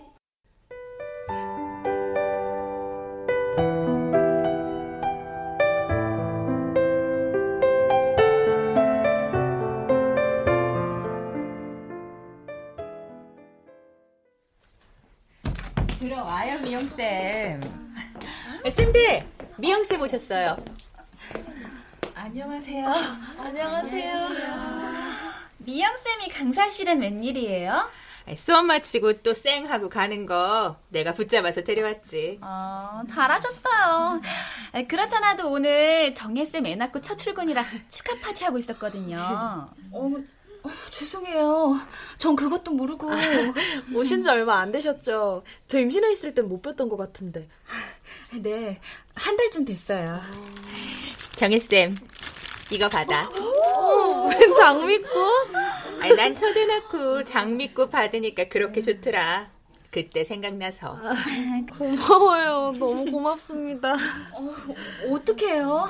들어와요, 15.98 16.60
미영쌤. 16.60 17.60
쌤들, 18.70 19.26
미영쌤 19.56 20.00
오셨어요. 20.00 20.56
안녕하세요. 22.14 22.88
안녕하세요. 23.38 24.28
미영쌤이 25.58 26.28
강사실은 26.28 27.00
웬일이에요? 27.00 27.90
수업 28.36 28.66
마치고 28.66 29.22
또 29.22 29.32
쌩하고 29.32 29.88
가는 29.88 30.24
거 30.26 30.76
내가 30.90 31.14
붙잡아서 31.14 31.62
데려왔지. 31.62 32.38
어, 32.42 33.02
잘하셨어요. 33.08 34.20
그렇잖아도 34.86 35.50
오늘 35.50 36.14
정혜쌤 36.14 36.66
애 36.66 36.76
낳고 36.76 37.00
첫 37.00 37.16
출근이라 37.16 37.64
축하 37.88 38.18
파티 38.20 38.44
하고 38.44 38.58
있었거든요. 38.58 39.18
어, 39.90 40.10
어, 40.64 40.70
죄송해요. 40.90 41.80
전 42.16 42.36
그것도 42.36 42.72
모르고. 42.72 43.08
오신 43.94 44.22
지 44.22 44.28
얼마 44.30 44.58
안 44.60 44.72
되셨죠? 44.72 45.42
저 45.66 45.78
임신해 45.78 46.10
있을 46.12 46.34
땐 46.34 46.48
못 46.48 46.62
뵀던 46.62 46.88
것 46.88 46.96
같은데. 46.96 47.48
네, 48.42 48.80
한 49.14 49.36
달쯤 49.36 49.64
됐어요. 49.64 50.20
정혜쌤, 51.36 51.96
이거 52.70 52.88
받아. 52.88 53.28
오, 53.30 54.28
웬 54.28 54.54
장미꽃? 54.54 55.54
아니, 56.00 56.14
난 56.14 56.34
초대놓고 56.34 57.24
장미꽃 57.24 57.90
받으니까 57.90 58.44
그렇게 58.48 58.80
좋더라. 58.80 59.50
그때 59.90 60.22
생각나서. 60.22 60.88
아, 60.88 61.14
고마워요. 61.78 62.74
너무 62.78 63.10
고맙습니다. 63.10 63.94
어, 64.32 64.54
어떡해요? 65.10 65.88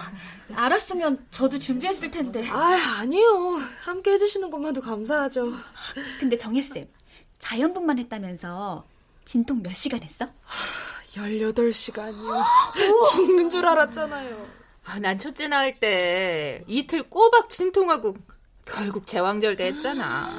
알았으면 0.55 1.27
저도 1.31 1.59
준비했을 1.59 2.11
텐데. 2.11 2.49
아, 2.49 2.99
아니요. 3.01 3.59
함께 3.83 4.13
해주시는 4.13 4.51
것만도 4.51 4.81
감사하죠. 4.83 5.53
근데 6.21 6.37
정혜쌤, 6.37 6.89
자연분만 7.39 7.99
했다면서 7.99 8.85
진통 9.25 9.63
몇 9.63 9.73
시간 9.75 10.03
했어? 10.03 10.27
18시간이요. 11.15 12.45
죽는 13.13 13.51
줄 13.51 13.67
알았잖아요. 13.67 14.47
아, 14.85 14.99
난 15.01 15.19
첫째 15.19 15.49
낳을 15.49 15.79
때 15.81 16.63
이틀 16.67 17.03
꼬박 17.03 17.51
진통하고 17.51 18.17
결국 18.65 19.07
제왕절개 19.07 19.65
했잖아. 19.67 20.39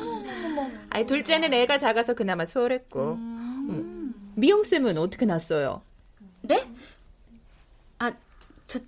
아니, 0.91 1.05
둘째는 1.05 1.53
애가 1.53 1.77
작아서 1.77 2.13
그나마 2.13 2.45
수월했고. 2.45 3.13
음. 3.13 3.48
미영 4.35 4.63
쌤은 4.63 4.97
어떻게 4.97 5.25
났어요? 5.25 5.81
네? 6.41 6.65
아, 7.99 8.13
저, 8.67 8.79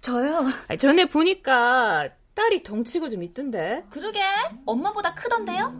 저요? 0.00 0.46
아니, 0.68 0.78
전에 0.78 1.06
보니까 1.06 2.10
딸이 2.34 2.62
덩치가 2.62 3.08
좀 3.08 3.22
있던데. 3.22 3.84
그러게, 3.90 4.20
엄마보다 4.64 5.14
크던데요? 5.14 5.74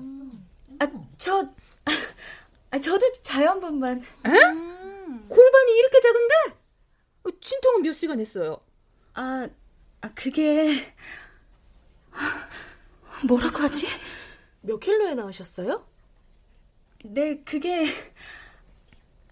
아, 0.81 0.87
저, 1.19 1.49
아, 2.71 2.79
저도 2.79 3.13
자연분만. 3.23 3.99
에? 3.99 4.31
음. 4.31 5.27
골반이 5.29 5.79
이렇게 5.79 6.01
작은데? 6.01 6.35
어, 7.25 7.31
진통은 7.41 7.83
몇 7.83 7.93
시간 7.93 8.19
했어요? 8.19 8.59
아, 9.15 9.49
아, 10.01 10.11
그게. 10.15 10.93
뭐라고 13.27 13.59
하지? 13.59 13.87
몇 14.63 14.79
킬로에 14.81 15.15
나오셨어요? 15.15 15.87
네, 17.05 17.41
그게. 17.45 17.87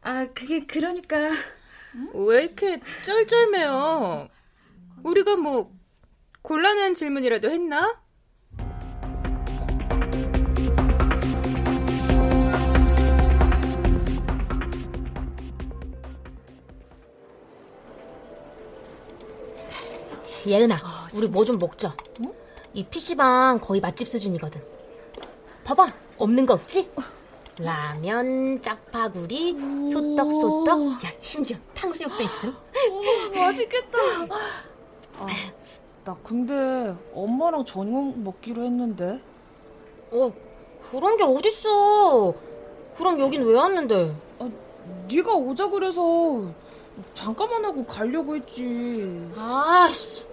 아, 0.03 0.27
그게 0.35 0.65
그러니까. 0.67 1.31
왜 2.15 2.45
이렇게 2.45 2.81
쩔쩔매요? 3.05 4.29
우리가 5.03 5.37
뭐, 5.37 5.73
곤란한 6.43 6.95
질문이라도 6.95 7.51
했나? 7.51 8.01
예은아, 20.47 20.75
어, 20.77 21.09
우리 21.15 21.29
뭐 21.29 21.45
좀 21.45 21.59
먹자. 21.59 21.95
응? 22.21 22.33
이 22.73 22.85
PC방 22.85 23.61
거의 23.61 23.81
맛집 23.81 24.09
수준이거든. 24.09 24.63
봐봐, 25.65 25.89
없는 26.19 26.47
거 26.47 26.55
없지? 26.55 26.89
라면, 27.62 28.61
짜파구리, 28.62 29.57
소떡, 29.92 30.33
소떡. 30.33 30.92
야, 31.05 31.11
심지어 31.18 31.57
탕수육도 31.75 32.23
있음. 32.23 32.55
오, 32.90 33.35
맛있겠다. 33.37 33.99
아, 35.20 35.27
나 36.05 36.16
근데 36.23 36.94
엄마랑 37.12 37.64
저녁 37.66 38.18
먹기로 38.18 38.64
했는데. 38.64 39.20
어, 40.11 40.33
그런 40.90 41.16
게 41.18 41.25
어딨어. 41.25 42.33
그럼 42.96 43.20
여긴 43.20 43.42
왜 43.44 43.55
왔는데? 43.55 44.14
아, 44.38 44.51
네가 45.09 45.35
오자 45.35 45.68
그래서 45.68 46.44
잠깐만 47.14 47.64
하고 47.64 47.85
가려고 47.85 48.37
했지. 48.37 49.31
아씨, 49.37 50.27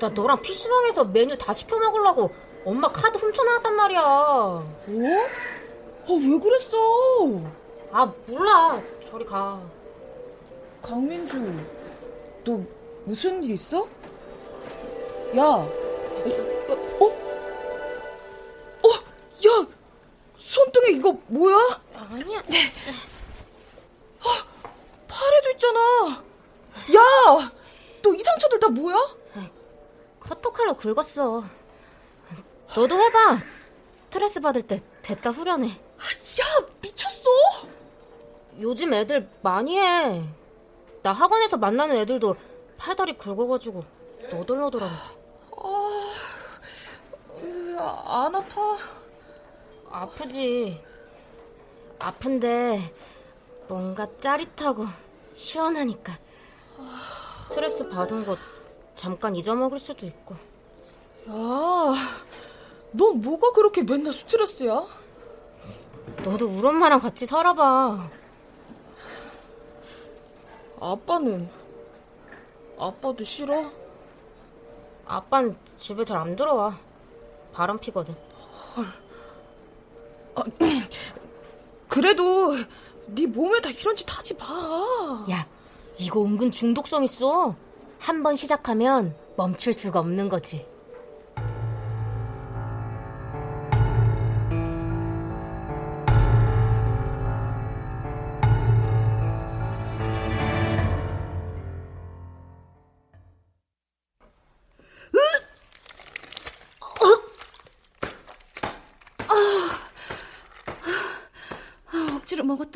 나 0.00 0.08
너랑 0.08 0.42
PC방에서 0.42 1.04
메뉴 1.04 1.36
다 1.38 1.52
시켜 1.52 1.78
먹으려고 1.78 2.30
엄마 2.64 2.90
카드 2.90 3.18
훔쳐 3.18 3.42
나왔단 3.44 3.74
말이야. 3.76 4.00
어? 4.02 4.64
아, 6.04 6.12
왜 6.12 6.38
그랬어? 6.38 6.76
아, 7.92 8.12
몰라. 8.26 8.82
저리 9.08 9.24
가. 9.24 9.60
강민주, 10.82 11.38
너 12.44 12.60
무슨 13.04 13.42
일 13.44 13.52
있어? 13.52 13.86
야, 15.36 15.42
어? 15.44 17.06
어? 18.82 18.88
야, 19.46 19.66
이거 20.90 21.16
뭐야? 21.28 21.56
아니야. 21.94 22.38
어, 22.40 24.28
팔에도 25.08 25.50
있잖아. 25.52 26.22
야, 26.96 27.52
너 28.02 28.12
이 28.14 28.20
상처들 28.22 28.58
다 28.58 28.68
뭐야? 28.68 28.96
커터칼로 30.20 30.74
긁었어. 30.76 31.44
너도 32.74 32.98
해봐. 33.00 33.38
스트레스 33.92 34.40
받을 34.40 34.62
때 34.62 34.80
됐다 35.02 35.30
후련해. 35.30 35.80
야, 36.40 36.66
미쳤어? 36.80 37.28
요즘 38.60 38.94
애들 38.94 39.28
많이 39.42 39.78
해. 39.78 40.22
나 41.02 41.12
학원에서 41.12 41.56
만나는 41.56 41.96
애들도 41.96 42.36
팔다리 42.78 43.16
긁어가지고 43.18 43.84
너덜너덜하고. 44.30 44.92
아, 47.78 48.24
안 48.26 48.34
아파? 48.34 48.78
아프지. 49.90 50.80
아픈데 51.98 52.94
뭔가 53.68 54.06
짜릿하고 54.18 54.86
시원하니까 55.32 56.18
스트레스 57.48 57.88
받은 57.88 58.24
거 58.24 58.36
잠깐 58.94 59.36
잊어먹을 59.36 59.78
수도 59.78 60.06
있고. 60.06 60.34
야, 61.28 61.94
넌 62.92 63.20
뭐가 63.20 63.52
그렇게 63.52 63.82
맨날 63.82 64.12
스트레스야? 64.12 64.86
너도 66.24 66.46
우리 66.48 66.66
엄마랑 66.66 67.00
같이 67.00 67.26
살아봐. 67.26 68.08
아빠는? 70.80 71.48
아빠도 72.78 73.22
싫어? 73.24 73.64
아빠는 75.06 75.56
집에 75.76 76.04
잘 76.04 76.18
안 76.18 76.36
들어와. 76.36 76.76
바람 77.52 77.78
피거든. 77.78 78.14
아, 80.34 80.44
그래도 81.88 82.54
네 83.06 83.26
몸에 83.26 83.60
다 83.60 83.68
이런 83.70 83.94
짓 83.94 84.06
하지 84.08 84.34
마. 84.34 84.46
야, 85.30 85.46
이거 85.98 86.24
은근 86.24 86.50
중독성 86.50 87.04
있어. 87.04 87.54
한 87.98 88.22
번 88.22 88.34
시작하면 88.34 89.14
멈출 89.36 89.72
수가 89.72 90.00
없는 90.00 90.28
거지. 90.28 90.66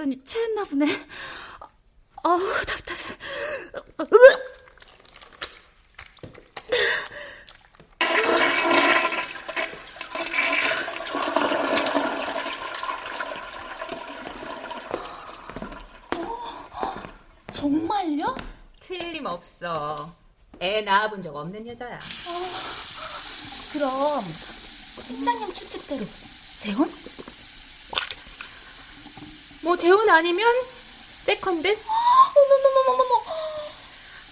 먹었더니 0.07 0.23
체했나 0.25 0.65
보네. 0.65 0.87
아우, 2.23 2.41
답답해. 2.65 3.17
정말요? 17.53 18.35
틀림없어. 18.81 20.15
애 20.61 20.83
낳아본 20.83 21.23
적 21.23 21.35
없는 21.35 21.67
여자야. 21.67 21.99
그럼 23.73 24.23
팀장님 25.03 25.53
추측대로 25.53 26.05
재혼? 26.59 26.89
뭐 29.77 29.79
재혼 29.79 30.09
아니면 30.09 30.51
세컨드? 31.25 31.69
어머머머머머. 31.69 33.25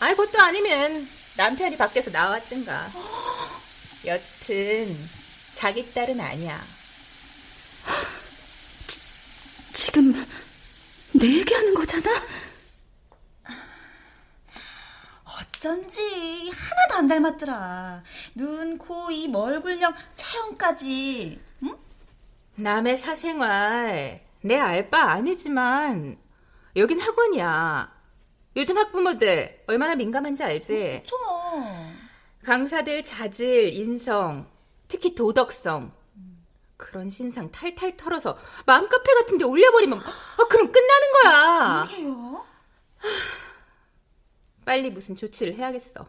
아이 0.01 0.15
그것도 0.17 0.41
아니면 0.41 1.07
남편이 1.37 1.77
밖에서 1.77 2.11
나왔든가. 2.11 2.89
여튼 4.07 4.97
자기 5.55 5.93
딸은 5.93 6.19
아니야. 6.19 6.59
지금 9.75 10.15
내 11.13 11.27
얘기하는 11.27 11.75
거잖아? 11.75 12.23
어쩐지 15.25 16.51
하나도 16.55 16.95
안 16.95 17.07
닮았더라. 17.07 18.03
눈, 18.35 18.79
코, 18.79 19.11
입, 19.11 19.35
얼굴형, 19.35 19.95
체형까지. 20.15 21.39
응? 21.65 21.77
남의 22.55 22.97
사생활 22.97 24.24
내 24.45 24.59
알바 24.59 24.99
아니지만 24.99 26.19
여긴 26.77 27.01
학원이야. 27.01 27.91
요즘 28.57 28.77
학부모들 28.77 29.65
얼마나 29.67 29.95
민감한지 29.95 30.45
알지? 30.45 31.01
그쵸. 31.03 31.17
강사들 32.45 33.03
자질, 33.05 33.73
인성, 33.73 34.47
특히 34.87 35.15
도덕성 35.15 35.95
그런 36.77 37.09
신상 37.09 37.51
탈탈 37.51 37.97
털어서 37.97 38.37
마음 38.67 38.87
카페 38.91 39.15
같은 39.15 39.39
데 39.39 39.47
올려버리면 39.47 39.99
아, 39.99 40.47
그럼 40.51 40.71
끝나는 40.71 41.13
거야. 41.23 41.87
그러게요. 41.87 42.45
빨리 44.67 44.91
무슨 44.91 45.17
조치를 45.17 45.55
해야겠어. 45.55 46.07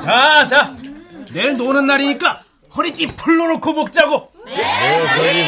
자, 0.00 0.46
자. 0.46 0.76
내일 1.32 1.56
노는 1.56 1.86
날이니까 1.86 2.40
허리띠 2.76 3.08
풀러놓고 3.16 3.72
먹자고. 3.72 4.30
네, 4.46 5.06
선생님. 5.06 5.44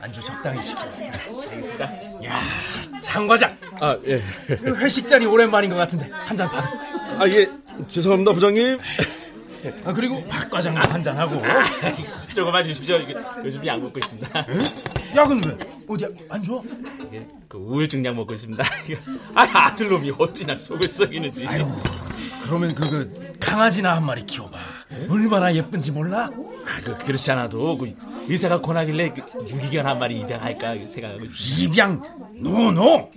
안주 0.00 0.22
적당히 0.22 0.60
시켜. 0.62 0.82
알겠습니다. 0.82 1.84
야, 2.26 2.40
장 3.00 3.26
과장. 3.26 3.56
아, 3.80 3.96
예. 4.06 4.22
회식 4.50 5.08
자리 5.08 5.24
오랜만인 5.26 5.70
것 5.70 5.76
같은데 5.76 6.10
한 6.12 6.36
잔 6.36 6.48
받아. 6.50 6.68
아, 7.18 7.26
예. 7.28 7.48
죄송합니다, 7.88 8.32
부장님. 8.32 8.78
아, 9.86 9.92
그리고 9.94 10.22
박 10.26 10.50
과장도 10.50 10.78
한잔 10.92 11.16
하고. 11.16 11.40
조금만 12.34 12.62
주십시오. 12.64 12.98
요즘 13.44 13.64
약 13.66 13.80
먹고 13.80 13.98
있습니다. 13.98 14.46
약은 15.16 15.42
왜? 15.42 15.56
어디 15.88 16.06
안 16.28 16.42
줘? 16.42 16.62
그 17.48 17.56
우울증 17.56 18.04
약 18.04 18.14
먹고 18.14 18.34
있습니다. 18.34 18.62
아, 19.34 19.42
아들놈이 19.52 20.12
어찌나 20.18 20.54
속을 20.54 20.86
썩이는지. 20.88 21.46
아유, 21.46 21.66
그러면 22.44 22.74
그, 22.74 22.90
그 22.90 23.32
강아지나 23.40 23.96
한 23.96 24.04
마리 24.04 24.24
키워봐. 24.26 24.58
얼마나 25.08 25.54
예쁜지 25.54 25.92
몰라? 25.92 26.26
아, 26.26 26.80
그, 26.84 26.96
그렇지 26.98 27.30
않아도 27.32 27.78
그 27.78 27.94
의사가 28.28 28.60
권하길래 28.60 29.10
그 29.10 29.22
유기견 29.48 29.86
한 29.86 29.98
마리 29.98 30.20
입양할까 30.20 30.86
생각하고 30.86 31.24
있습니다. 31.24 31.62
입양? 31.62 32.02
노노! 32.40 33.10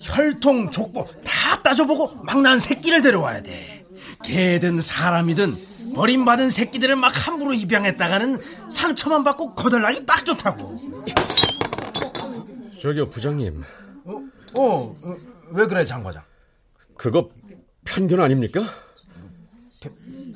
혈통, 0.00 0.70
족보 0.70 1.06
다 1.24 1.60
따져보고 1.60 2.22
막 2.22 2.40
낳은 2.40 2.60
새끼를 2.60 3.02
데려와야 3.02 3.42
돼. 3.42 3.84
개든 4.22 4.80
사람이든 4.80 5.54
버림받은 5.94 6.50
새끼들을 6.50 6.94
막 6.94 7.08
함부로 7.08 7.52
입양했다가는 7.52 8.38
상처만 8.70 9.24
받고 9.24 9.54
거덜나기 9.54 10.06
딱 10.06 10.24
좋다고. 10.24 10.76
저기요, 12.80 13.10
부장님. 13.10 13.64
어, 14.04 14.22
어, 14.54 14.94
왜 15.50 15.66
그래, 15.66 15.84
장 15.84 16.04
과장? 16.04 16.22
그거 16.96 17.28
편견 17.88 18.20
아닙니까? 18.20 18.64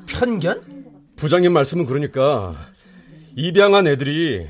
편견? 0.06 0.62
부장님 1.16 1.52
말씀은 1.52 1.86
그러니까 1.86 2.54
입양한 3.36 3.86
애들이 3.86 4.46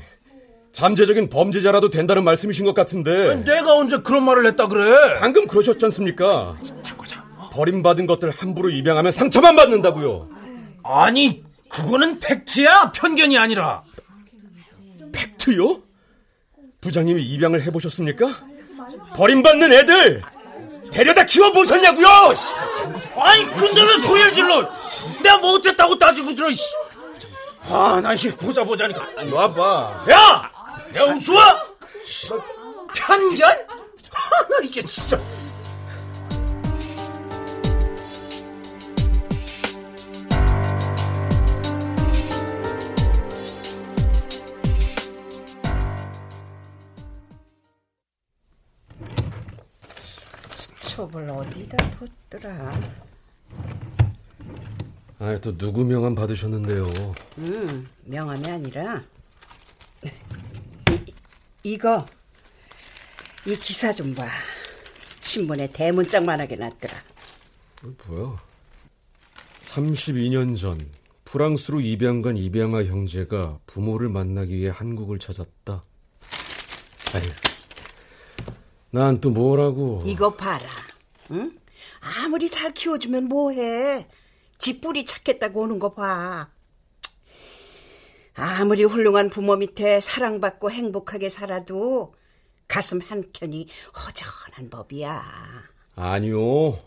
잠재적인 0.71 1.29
범죄자라도 1.29 1.89
된다는 1.89 2.23
말씀이신 2.23 2.65
것 2.65 2.73
같은데 2.73 3.35
내가 3.43 3.75
언제 3.75 3.97
그런 3.97 4.23
말을 4.23 4.45
했다 4.47 4.67
그래? 4.67 5.19
방금 5.19 5.45
그러셨지 5.45 5.85
않습니까? 5.85 6.57
장 6.81 6.97
과장. 6.97 7.23
버림받은 7.51 8.07
것들 8.07 8.31
함부로 8.31 8.69
입양하면 8.69 9.11
상처만 9.11 9.55
받는다고요. 9.55 10.27
아니, 10.83 11.43
그거는 11.69 12.19
팩트야, 12.19 12.91
편견이 12.93 13.37
아니라. 13.37 13.83
팩트요? 15.11 15.81
부장님이 16.81 17.23
입양을 17.23 17.61
해보셨습니까? 17.63 18.45
버림받는 19.15 19.71
애들 19.71 20.23
데려다 20.93 21.23
키워보셨냐고요? 21.25 22.07
아니, 23.17 23.45
근데 23.55 23.81
왜 23.81 24.01
소리를 24.01 24.31
질러? 24.33 24.61
내가 25.21 25.37
뭐 25.37 25.53
어쨌다고 25.53 25.97
따지고 25.97 26.33
들어, 26.35 26.49
씨. 26.51 26.59
아, 27.69 27.99
나 28.01 28.13
이게 28.13 28.35
보자 28.35 28.63
보자니까. 28.63 29.23
놔봐. 29.23 30.05
야! 30.11 30.51
야, 30.95 31.03
우수아! 31.05 31.63
편견? 32.93 33.49
아, 33.49 34.47
나 34.49 34.57
이게 34.63 34.83
진짜. 34.83 35.19
어디다 51.47 51.89
뒀더라? 52.29 52.71
아, 55.19 55.37
또 55.41 55.57
누구 55.57 55.85
명함 55.85 56.15
받으셨는데요? 56.15 56.85
음, 57.39 57.87
명함이 58.05 58.49
아니라 58.49 59.03
이, 60.03 61.13
이거 61.63 62.05
이 63.45 63.55
기사 63.55 63.91
좀 63.91 64.13
봐. 64.15 64.27
신문에 65.21 65.67
대문짝만하게 65.71 66.55
났더라. 66.55 66.97
뭐야? 68.07 68.41
32년 69.61 70.57
전 70.57 70.79
프랑스로 71.25 71.81
입양 71.81 72.21
간 72.21 72.37
입양아 72.37 72.83
형제가 72.83 73.59
부모를 73.65 74.09
만나기 74.09 74.57
위해 74.57 74.69
한국을 74.69 75.19
찾았다. 75.19 75.83
아유, 77.15 77.23
난또 78.91 79.31
뭐라고? 79.31 80.03
이거 80.05 80.33
봐라. 80.33 80.82
응? 81.31 81.57
아무리 81.99 82.49
잘 82.49 82.73
키워주면 82.73 83.25
뭐해? 83.25 84.07
지 84.59 84.79
뿌리 84.79 85.05
찾겠다고 85.05 85.61
오는 85.61 85.79
거 85.79 85.93
봐. 85.93 86.49
아무리 88.35 88.83
훌륭한 88.83 89.29
부모 89.29 89.55
밑에 89.55 89.99
사랑받고 89.99 90.71
행복하게 90.71 91.29
살아도 91.29 92.15
가슴 92.67 92.99
한켠이 92.99 93.67
허전한 93.95 94.69
법이야. 94.69 95.23
아니요. 95.95 96.79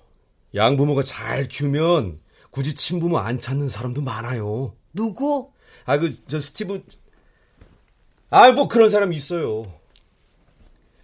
양부모가 0.55 1.03
잘 1.03 1.49
키우면 1.49 2.21
굳이 2.51 2.75
친부모 2.75 3.19
안 3.19 3.39
찾는 3.39 3.69
사람도 3.69 4.03
많아요. 4.03 4.75
누구? 4.93 5.53
아, 5.85 5.99
그, 5.99 6.21
저, 6.27 6.41
스티브. 6.41 6.83
아, 8.31 8.51
뭐 8.53 8.67
그런 8.67 8.89
사람이 8.89 9.15
있어요. 9.15 9.73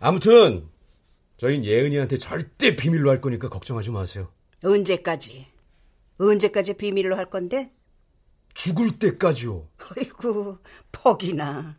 아무튼, 0.00 0.68
저흰 1.42 1.64
예은이한테 1.64 2.18
절대 2.18 2.76
비밀로 2.76 3.10
할 3.10 3.20
거니까 3.20 3.48
걱정하지 3.48 3.90
마세요. 3.90 4.30
언제까지? 4.62 5.48
언제까지 6.16 6.74
비밀로 6.74 7.16
할 7.16 7.28
건데? 7.30 7.72
죽을 8.54 8.96
때까지요. 8.96 9.66
아이고, 9.96 10.58
퍽이나. 10.92 11.76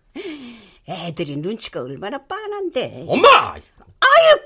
애들이 0.90 1.38
눈치가 1.38 1.80
얼마나 1.82 2.26
빤한데. 2.26 3.06
엄마! 3.08 3.54
아유! 3.54 4.40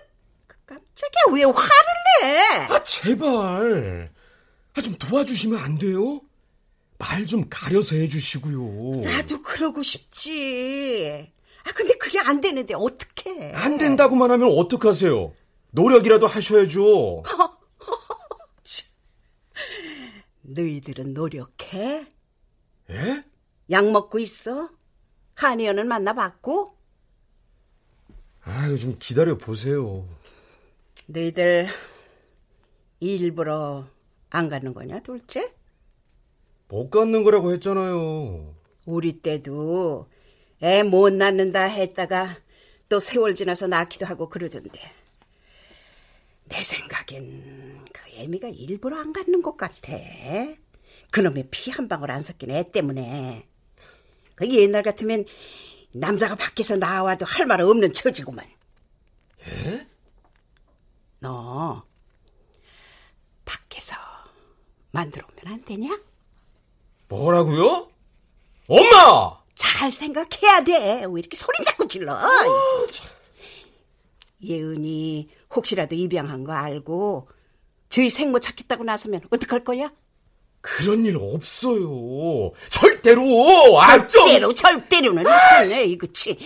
깜짝이야, 0.67 1.33
왜 1.33 1.43
화를 1.45 2.21
내? 2.21 2.39
아, 2.75 2.83
제발. 2.83 4.11
아, 4.75 4.81
좀 4.83 4.93
도와주시면 4.99 5.57
안 5.59 5.79
돼요? 5.79 6.21
말 6.99 7.25
좀 7.25 7.43
가려서 7.49 7.95
해주시고요. 7.95 9.01
나도 9.01 9.41
그러고 9.41 9.81
싶지. 9.81 11.31
아, 11.67 11.71
근데 11.73 11.93
그게 11.95 12.19
안 12.19 12.39
되는데, 12.39 12.73
어떡해. 12.73 13.51
안 13.53 13.77
된다고만 13.77 14.31
하면 14.31 14.49
어떡하세요? 14.57 15.33
노력이라도 15.71 16.25
하셔야죠. 16.27 17.23
너희들은 20.43 21.13
노력해? 21.13 22.07
예? 22.89 23.23
약 23.69 23.91
먹고 23.91 24.17
있어? 24.19 24.69
한의원은 25.35 25.87
만나봤고? 25.89 26.71
아유, 28.43 28.77
좀 28.79 28.95
기다려 28.97 29.37
보세요. 29.37 30.07
너희들 31.07 31.67
일부러 33.01 33.85
안 34.29 34.47
가는 34.47 34.73
거냐, 34.73 35.01
둘째? 35.01 35.53
못 36.69 36.89
갖는 36.89 37.23
거라고 37.23 37.51
했잖아요. 37.53 38.55
우리 38.85 39.19
때도 39.21 40.07
애 40.61 40.83
못 40.83 41.13
낳는다 41.13 41.63
했다가 41.65 42.37
또 42.89 42.99
세월 42.99 43.35
지나서 43.35 43.67
낳기도 43.67 44.05
하고 44.05 44.29
그러던데. 44.29 44.79
내 46.45 46.63
생각엔 46.63 47.85
그 47.93 48.09
애미가 48.15 48.47
일부러 48.49 48.97
안 48.99 49.11
갖는 49.13 49.41
것 49.41 49.57
같아. 49.57 49.93
그놈의 51.11 51.49
피 51.51 51.69
한 51.71 51.87
방울 51.87 52.09
안 52.11 52.21
섞인 52.23 52.51
애 52.51 52.71
때문에. 52.71 53.47
그 54.35 54.49
옛날 54.51 54.83
같으면 54.83 55.25
남자가 55.91 56.35
밖에서 56.35 56.75
나와도 56.77 57.25
할 57.25 57.45
말 57.45 57.61
없는 57.61 57.93
처지구만. 57.93 58.45
예? 59.47 59.87
너 61.19 61.83
밖에서 63.45 63.95
만들어 64.91 65.25
오면 65.31 65.53
안 65.53 65.63
되냐? 65.65 65.99
뭐라고요? 67.09 67.89
엄마! 68.67 69.41
잘 69.57 69.91
생각해야 69.91 70.61
돼. 70.63 71.05
왜 71.09 71.19
이렇게 71.19 71.35
소리 71.35 71.63
자꾸 71.63 71.87
질러? 71.87 72.17
예은이 74.43 75.29
혹시라도 75.55 75.95
입양한 75.95 76.43
거 76.43 76.53
알고 76.53 77.27
저희 77.89 78.09
생모 78.09 78.39
찾겠다고 78.39 78.83
나서면 78.83 79.21
어떡할 79.29 79.63
거야? 79.63 79.91
그런 80.61 81.05
일 81.05 81.17
없어요. 81.17 82.51
절대로! 82.69 83.79
아, 83.81 84.05
절대로, 84.05 84.53
절대로는 84.53 85.23
있었네, 85.23 85.85
이거지. 85.85 86.37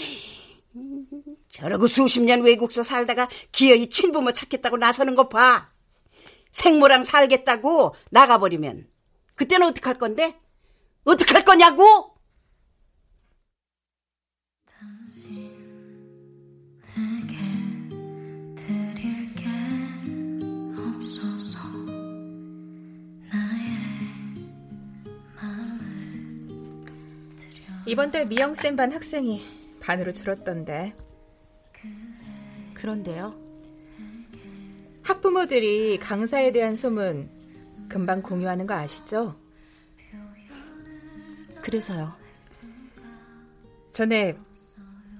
음, 0.75 1.05
저러고 1.49 1.87
수십 1.87 2.21
년 2.21 2.41
외국서 2.43 2.83
살다가 2.83 3.27
기어이 3.51 3.89
친부모 3.89 4.31
찾겠다고 4.31 4.77
나서는 4.77 5.15
거 5.15 5.27
봐. 5.27 5.71
생모랑 6.51 7.03
살겠다고 7.03 7.95
나가버리면 8.11 8.87
그때는 9.35 9.67
어떡할 9.67 9.97
건데? 9.97 10.37
어떡할 11.05 11.43
거냐고? 11.43 12.10
이번 27.91 28.09
달 28.09 28.25
미영쌤 28.25 28.77
반 28.77 28.93
학생이 28.93 29.45
반으로 29.81 30.13
줄었던데. 30.13 30.95
그런데요? 32.73 33.35
학부모들이 35.03 35.99
강사에 35.99 36.53
대한 36.53 36.77
소문 36.77 37.29
금방 37.89 38.21
공유하는 38.21 38.65
거 38.65 38.75
아시죠? 38.75 39.35
그래서요. 41.61 42.13
전에 43.91 44.37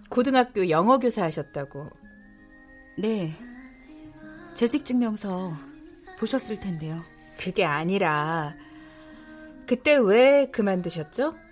고등학교 0.08 0.70
영어 0.70 0.98
교사 0.98 1.26
하셨다고. 1.26 1.90
네. 3.00 3.34
재직 4.54 4.86
증명서 4.86 5.52
보셨을 6.20 6.62
텐데요. 6.62 7.04
그게 7.38 7.66
아니라 7.66 8.56
그때 9.68 9.98
왜 9.98 10.50
그만두셨죠? 10.50 11.51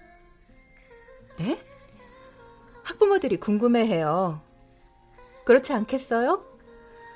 네? 1.39 1.60
학부모들이 2.84 3.38
궁금해해요. 3.38 4.41
그렇지 5.45 5.73
않겠어요? 5.73 6.43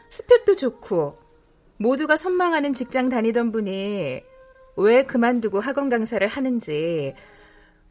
스펙도 0.09 0.55
좋고 0.55 1.19
모두가 1.77 2.17
선망하는 2.17 2.73
직장 2.73 3.09
다니던 3.09 3.51
분이 3.51 4.23
왜 4.77 5.03
그만두고 5.03 5.59
학원 5.59 5.89
강사를 5.89 6.25
하는지 6.25 7.13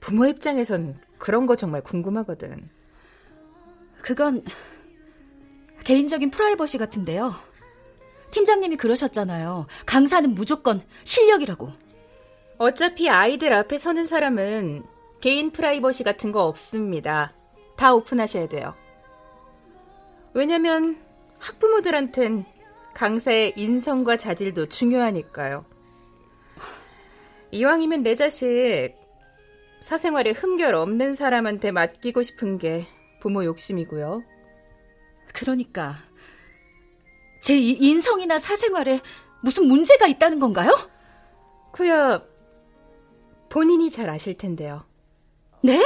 부모 0.01 0.27
입장에선 0.27 0.99
그런 1.18 1.47
거 1.47 1.55
정말 1.55 1.83
궁금하거든. 1.83 2.68
그건 4.03 4.42
개인적인 5.85 6.31
프라이버시 6.31 6.79
같은데요. 6.79 7.35
팀장님이 8.31 8.77
그러셨잖아요. 8.77 9.66
강사는 9.85 10.35
무조건 10.35 10.83
실력이라고. 11.05 11.71
어차피 12.59 13.09
아이들 13.11 13.53
앞에 13.53 13.79
서는 13.79 14.07
사람은 14.07 14.85
개인 15.22 15.52
프라이버시 15.52 16.02
같은 16.02 16.32
거 16.32 16.42
없습니다. 16.46 17.32
다 17.76 17.94
오픈하셔야 17.94 18.48
돼요. 18.48 18.74
왜냐면 20.35 21.00
학부모들한텐 21.38 22.44
강사의 22.92 23.54
인성과 23.56 24.16
자질도 24.16 24.68
중요하니까요. 24.68 25.64
이왕이면 27.52 28.02
내 28.02 28.16
자식 28.16 28.94
사생활에 29.80 30.32
흠결 30.32 30.74
없는 30.74 31.14
사람한테 31.14 31.70
맡기고 31.70 32.22
싶은 32.22 32.58
게 32.58 32.88
부모 33.20 33.44
욕심이고요. 33.44 34.24
그러니까 35.32 35.94
제 37.40 37.56
인성이나 37.56 38.40
사생활에 38.40 39.00
무슨 39.40 39.66
문제가 39.66 40.08
있다는 40.08 40.40
건가요? 40.40 40.90
그야 41.70 42.24
본인이 43.48 43.88
잘 43.88 44.11
아실 44.11 44.37
텐데요. 44.37 44.85
네? 45.62 45.81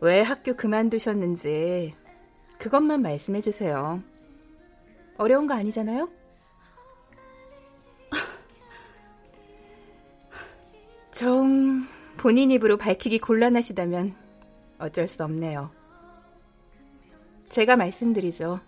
왜 0.00 0.20
학교 0.20 0.54
그만두셨는지 0.54 1.94
그것만 2.58 3.02
말씀해 3.02 3.40
주세요. 3.40 4.00
어려운 5.16 5.48
거 5.48 5.54
아니잖아요? 5.54 6.08
정 11.10 11.84
본인 12.16 12.52
입으로 12.52 12.76
밝히기 12.76 13.18
곤란하시다면 13.18 14.14
어쩔 14.78 15.08
수 15.08 15.24
없네요. 15.24 15.72
제가 17.48 17.74
말씀드리죠. 17.76 18.60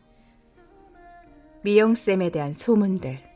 미영쌤에 1.62 2.30
대한 2.30 2.52
소문들. 2.52 3.33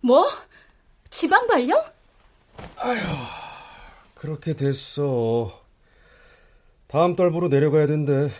뭐? 0.00 0.28
지방 1.10 1.46
발령? 1.46 1.82
아휴, 2.76 3.00
그렇게 4.14 4.54
됐어. 4.54 5.62
다음 6.86 7.14
달부로 7.16 7.48
내려가야 7.48 7.86
된대. 7.86 8.30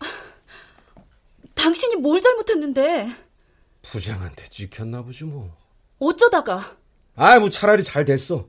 당신이 1.54 1.96
뭘 1.96 2.20
잘못했는데? 2.20 3.14
부장한테 3.82 4.44
찍혔나 4.48 5.02
보지 5.02 5.24
뭐. 5.24 5.54
어쩌다가? 5.98 6.76
아, 7.16 7.38
뭐 7.38 7.50
차라리 7.50 7.82
잘 7.82 8.04
됐어. 8.04 8.46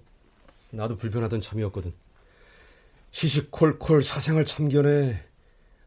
나도 0.72 0.98
불편하던 0.98 1.42
참이었거든. 1.42 1.94
시시콜콜 3.12 4.04
사생활 4.04 4.46
참견에 4.46 5.24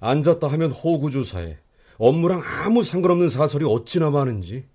앉았다 0.01 0.49
하면 0.49 0.73
호구조사에 0.73 1.59
업무랑 1.99 2.43
아무 2.43 2.83
상관없는 2.83 3.29
사설이 3.29 3.65
어찌나 3.65 4.11
많은지. 4.11 4.67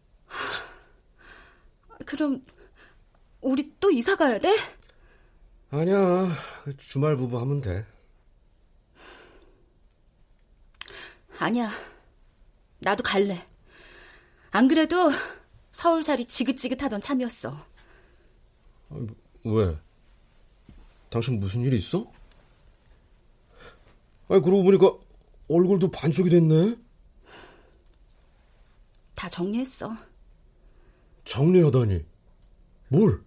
그럼 2.07 2.41
우리 3.41 3.69
또 3.81 3.91
이사 3.91 4.15
가야 4.15 4.39
돼? 4.39 4.55
아니야. 5.69 6.29
주말 6.77 7.17
부부 7.17 7.37
하면 7.41 7.59
돼. 7.59 7.85
아니야. 11.37 11.69
나도 12.79 13.03
갈래. 13.03 13.45
안 14.51 14.69
그래도 14.69 15.11
서울살이 15.73 16.25
지긋지긋하던 16.25 17.01
참이었어. 17.01 17.55
왜? 19.43 19.77
당신 21.09 21.41
무슨 21.41 21.63
일 21.63 21.73
있어? 21.73 22.09
아니, 24.29 24.41
그러고 24.41 24.63
보니까 24.63 24.97
얼굴도 25.49 25.91
반쪽이 25.91 26.29
됐네? 26.29 26.77
다 29.13 29.27
정리했어. 29.27 29.93
정리하다니. 31.27 32.05
뭘? 32.87 33.21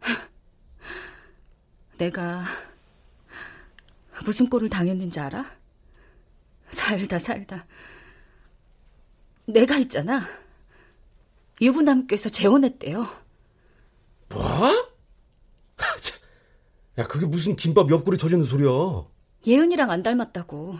내가 1.98 2.44
무슨 4.24 4.48
꼴을 4.48 4.68
당했는지 4.68 5.18
알아? 5.18 5.44
살다 6.70 7.18
살다. 7.18 7.66
내가 9.46 9.76
있잖아. 9.78 10.26
유부남께서 11.60 12.28
재혼했대요. 12.30 13.06
뭐? 14.28 14.70
야, 16.96 17.06
그게 17.08 17.26
무슨 17.26 17.56
김밥 17.56 17.90
옆구리 17.90 18.16
터지는 18.16 18.44
소리야. 18.44 18.68
예은이랑 19.46 19.90
안 19.90 20.04
닮았다고. 20.04 20.78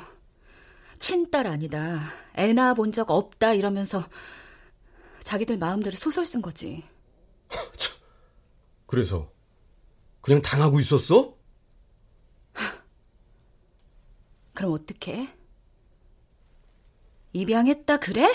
친딸 1.00 1.48
아니다. 1.48 2.00
애 2.38 2.52
낳아본 2.52 2.92
적 2.92 3.10
없다 3.10 3.52
이러면서 3.54 4.04
자기들 5.24 5.58
마음대로 5.58 5.96
소설 5.96 6.24
쓴 6.24 6.40
거지. 6.42 6.84
그래서 8.86 9.32
그냥 10.20 10.40
당하고 10.40 10.78
있었어? 10.78 11.34
그럼 14.54 14.72
어떡해? 14.72 15.34
입양했다 17.32 17.96
그래? 17.98 18.32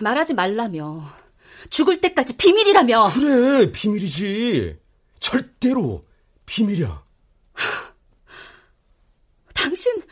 말하지 0.00 0.34
말라며. 0.34 1.02
죽을 1.70 2.00
때까지 2.00 2.36
비밀이라며. 2.36 3.10
그래, 3.14 3.72
비밀이지. 3.72 4.78
절대로 5.20 6.06
비밀이야. 6.44 7.04
당신 9.54 10.02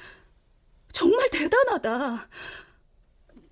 정말 0.92 1.28
대단하다. 1.30 2.28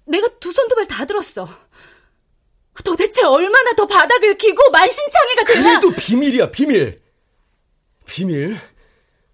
내가 0.06 0.28
두 0.38 0.52
손 0.52 0.68
두 0.68 0.74
발 0.76 0.86
다 0.86 1.04
들었어. 1.04 1.48
도대체 2.84 3.24
얼마나 3.24 3.72
더 3.74 3.86
바닥을 3.86 4.36
기고 4.38 4.70
만신창이가 4.70 5.44
되냐? 5.44 5.62
그래도 5.80 5.90
비밀이야, 5.96 6.50
비밀. 6.50 7.00
비밀 8.06 8.58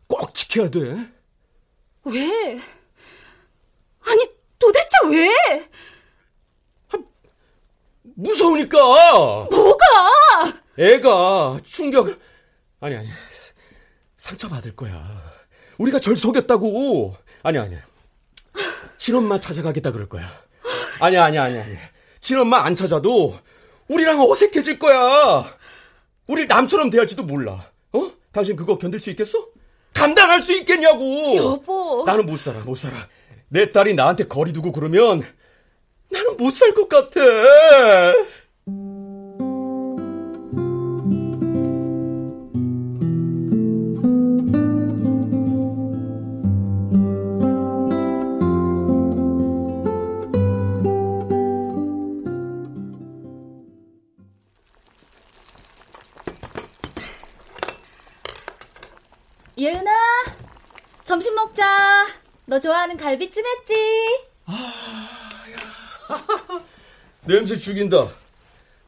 꼭 0.06 0.34
지켜야 0.34 0.68
돼. 0.68 0.80
왜? 2.04 2.60
아니, 4.06 4.28
도대체 4.58 4.88
왜? 5.10 5.68
무서우니까. 8.16 8.78
뭐가? 9.50 10.10
애가 10.78 11.58
충격을 11.64 12.18
아니 12.80 12.96
아니 12.96 13.08
상처받을 14.16 14.76
거야. 14.76 15.22
우리가 15.78 15.98
절 15.98 16.16
속였다고. 16.16 17.16
아니 17.42 17.58
아니. 17.58 17.76
친엄마 18.98 19.38
찾아가겠다 19.40 19.90
그럴 19.90 20.08
거야. 20.08 20.28
아니 21.00 21.16
아니 21.16 21.38
아니 21.38 21.58
아니. 21.58 21.76
친엄마 22.24 22.64
안 22.64 22.74
찾아도 22.74 23.38
우리랑 23.88 24.18
어색해질 24.18 24.78
거야. 24.78 25.44
우리 26.26 26.46
남처럼 26.46 26.88
대할지도 26.88 27.22
몰라. 27.24 27.70
어? 27.92 28.10
당신 28.32 28.56
그거 28.56 28.78
견딜 28.78 28.98
수 28.98 29.10
있겠어? 29.10 29.46
감당할 29.92 30.42
수 30.42 30.52
있겠냐고. 30.52 31.36
여보. 31.36 32.02
나는 32.06 32.24
못 32.24 32.38
살아 32.38 32.60
못 32.60 32.76
살아. 32.76 32.96
내 33.48 33.68
딸이 33.68 33.92
나한테 33.92 34.24
거리 34.24 34.54
두고 34.54 34.72
그러면 34.72 35.22
나는 36.10 36.36
못 36.38 36.50
살 36.54 36.72
것 36.72 36.88
같아. 36.88 37.20
너 62.54 62.60
좋아하는 62.60 62.96
갈비찜 62.96 63.44
했지? 63.44 63.74
냄새 67.26 67.56
죽인다. 67.56 68.08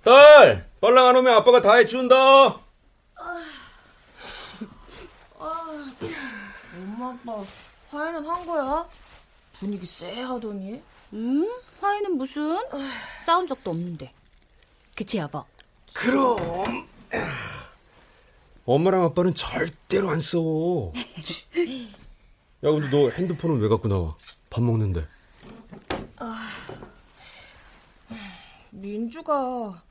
딸, 0.05 0.71
빨랑 0.81 1.09
안 1.09 1.17
오면 1.17 1.35
아빠가 1.35 1.61
다 1.61 1.75
해준다. 1.75 2.15
엄마 6.77 7.11
아빠 7.11 7.43
화해는 7.91 8.25
한 8.25 8.47
거야? 8.47 8.89
분위기 9.55 9.85
쎄하더니. 9.85 10.81
음? 11.15 11.51
화해는 11.81 12.19
무슨? 12.19 12.57
싸운 13.25 13.49
적도 13.49 13.71
없는데. 13.71 14.13
그치 14.95 15.19
여보? 15.19 15.45
그럼. 15.93 16.87
엄마랑 18.65 19.07
아빠는 19.07 19.35
절대로 19.35 20.11
안 20.11 20.21
싸워. 20.21 20.93
야, 22.65 22.71
근데 22.71 22.89
너 22.91 23.11
핸드폰은 23.11 23.61
왜 23.61 23.69
갖고 23.69 23.87
나와? 23.87 24.17
밥 24.49 24.63
먹는데. 24.63 25.07
아, 26.17 26.49
민주가 28.71 29.83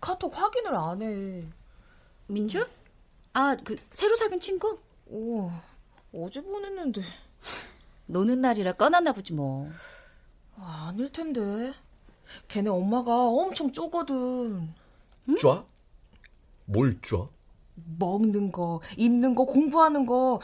카톡 0.00 0.38
확인을 0.38 0.74
안 0.76 1.02
해. 1.02 1.44
민주? 2.28 2.66
아, 3.32 3.56
그 3.56 3.76
새로 3.90 4.14
사귄 4.14 4.38
친구? 4.38 4.78
오, 5.06 5.50
어제 6.12 6.40
보냈는데. 6.40 7.02
노는 8.06 8.40
날이라 8.40 8.74
꺼놨나 8.74 9.12
보지 9.12 9.32
뭐. 9.32 9.68
아, 10.56 10.86
아닐 10.90 11.10
텐데. 11.10 11.72
걔네 12.46 12.70
엄마가 12.70 13.26
엄청 13.26 13.72
쪼거든. 13.72 14.72
응? 15.28 15.36
쫙? 15.36 15.66
뭘 16.66 16.96
쫙? 17.02 17.28
먹는 17.98 18.52
거, 18.52 18.80
입는 18.96 19.34
거, 19.34 19.44
공부하는 19.44 20.06
거, 20.06 20.40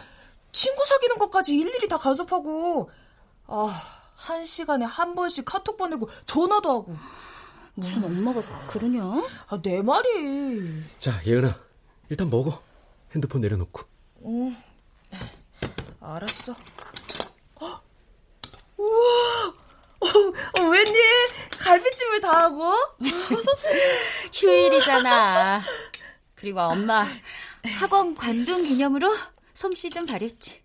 친구 0.53 0.85
사귀는 0.85 1.19
것까지 1.19 1.55
일일이 1.57 1.89
다 1.89 1.97
간섭하고, 1.97 2.91
아, 3.47 3.83
한 4.15 4.45
시간에 4.45 4.85
한 4.85 5.15
번씩 5.15 5.45
카톡 5.45 5.77
보내고 5.77 6.09
전화도 6.27 6.71
하고. 6.71 6.97
무슨 7.75 8.05
엄마가 8.05 8.41
그러냐? 8.69 9.03
아, 9.49 9.61
내 9.63 9.81
말이. 9.81 10.83
자, 10.99 11.21
예은아. 11.25 11.55
일단 12.11 12.29
먹어. 12.29 12.61
핸드폰 13.15 13.41
내려놓고. 13.41 13.83
응. 14.27 14.57
알았어. 16.01 16.55
헉! 17.61 17.83
우와! 18.77 19.55
어, 20.01 20.07
어, 20.07 20.63
웬일? 20.63 20.97
갈비찜을 21.59 22.21
다 22.21 22.45
하고? 22.45 22.73
휴일이잖아. 24.33 25.63
그리고 26.35 26.61
엄마 26.61 27.07
학원 27.79 28.15
관둔 28.15 28.65
기념으로 28.65 29.15
솜씨 29.55 29.91
좀 29.91 30.07
발휘했지. 30.07 30.63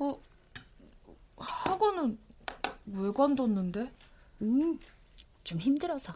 어, 0.00 0.20
학원은 1.36 2.18
왜 2.86 3.12
관뒀는데? 3.12 3.92
음, 4.42 4.78
좀 5.44 5.58
힘들어서. 5.58 6.12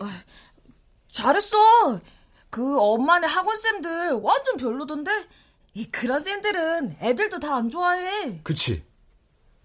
아, 0.00 0.22
잘했어. 1.10 2.00
그 2.50 2.78
엄마네 2.78 3.26
학원쌤들 3.26 4.12
완전 4.12 4.56
별로던데? 4.56 5.10
이 5.74 5.86
그런 5.90 6.20
쌤들은 6.20 6.98
애들도 7.00 7.38
다 7.38 7.56
안 7.56 7.70
좋아해. 7.70 8.40
그치? 8.42 8.84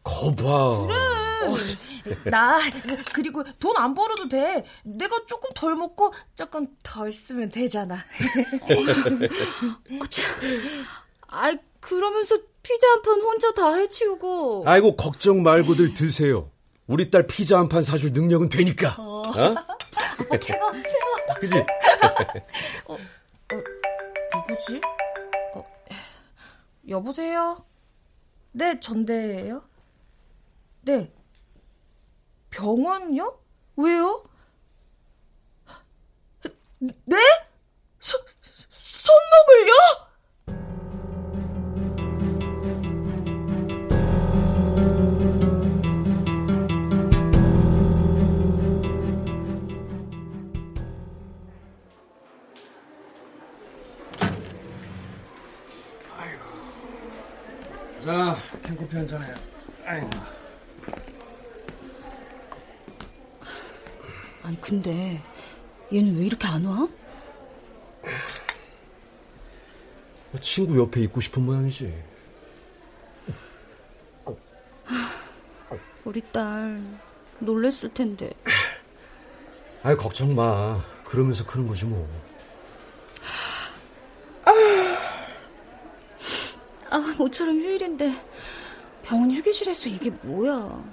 거봐. 0.08 0.88
그래. 0.88 2.30
나 2.32 2.60
그리고 3.14 3.44
돈 3.60 3.76
안 3.78 3.94
벌어도 3.94 4.28
돼. 4.30 4.64
내가 4.84 5.26
조금 5.28 5.50
덜 5.54 5.76
먹고 5.76 6.14
조금 6.36 6.68
덜 6.82 7.12
쓰면 7.12 7.50
되잖아. 7.50 7.96
어, 8.62 8.68
아이 11.28 11.58
그러면서 11.80 12.38
피자 12.64 12.88
한 12.90 13.02
판 13.02 13.22
혼자 13.22 13.52
다 13.54 13.74
해치우고. 13.76 14.64
아이고 14.66 14.96
걱정 14.96 15.44
말고들 15.44 15.94
드세요. 15.94 16.50
우리 16.88 17.10
딸 17.12 17.28
피자 17.28 17.60
한 17.60 17.68
판 17.70 17.82
사줄 17.84 18.12
능력은 18.14 18.50
되니까. 18.50 18.96
어? 18.98 19.22
어, 19.22 20.38
최고 20.40 20.72
최고. 20.72 21.40
그지? 21.40 21.56
어, 22.86 22.94
어, 22.94 22.98
누구지? 24.50 24.82
어, 25.54 25.66
여보세요? 26.90 27.58
네, 28.54 28.80
전대예요. 28.80 29.62
네. 30.88 31.12
병원요? 32.50 33.38
왜요? 33.76 34.24
네? 36.80 37.18
소, 38.00 38.18
손목을요? 38.70 39.74
자, 58.00 58.38
캔커피 58.64 58.96
한 58.96 59.06
잔해. 59.06 59.34
아이고. 59.86 60.37
아니 64.48 64.62
근데 64.62 65.22
얘는 65.94 66.18
왜 66.18 66.26
이렇게 66.26 66.48
안 66.48 66.64
와? 66.64 66.88
친구 70.40 70.80
옆에 70.80 71.02
있고 71.02 71.20
싶은 71.20 71.46
모양이지. 71.46 71.94
우리 76.06 76.22
딸 76.32 76.82
놀랬을 77.40 77.94
텐데. 77.94 78.32
아이 79.84 79.98
걱정 79.98 80.34
마. 80.34 80.82
그러면서 81.04 81.46
크는 81.46 81.68
거지 81.68 81.84
뭐. 81.84 82.08
아, 86.90 86.98
모처럼 87.18 87.60
휴일인데 87.60 88.14
병원 89.04 89.30
휴게실에서 89.30 89.90
이게 89.90 90.10
뭐야? 90.22 90.86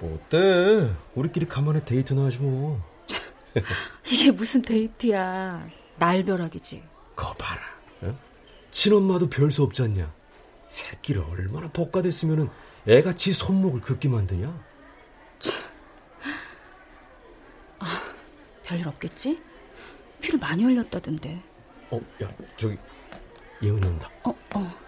뭐 0.00 0.14
어때? 0.16 0.92
우리끼리 1.14 1.46
간만에 1.46 1.84
데이트나 1.84 2.24
하지 2.26 2.38
뭐. 2.38 2.80
이게 4.06 4.30
무슨 4.30 4.62
데이트야? 4.62 5.66
날벼락이지. 5.98 6.82
거 7.16 7.32
봐라. 7.34 7.60
어? 8.02 8.18
친엄마도 8.70 9.28
별 9.30 9.50
수 9.50 9.62
없지 9.62 9.82
않냐? 9.82 10.12
새끼를 10.68 11.22
얼마나 11.30 11.68
볶아댔으면은 11.68 12.50
애가 12.86 13.14
지 13.14 13.32
손목을 13.32 13.80
긋게 13.80 14.08
만드냐? 14.08 14.62
아, 17.78 18.02
별일 18.64 18.86
없겠지? 18.88 19.40
피를 20.20 20.38
많이 20.38 20.64
흘렸다던데. 20.64 21.42
어, 21.90 22.00
야, 22.22 22.30
저기 22.56 22.76
예은이 23.62 23.86
온다. 23.86 24.10
어, 24.24 24.30
어. 24.54 24.85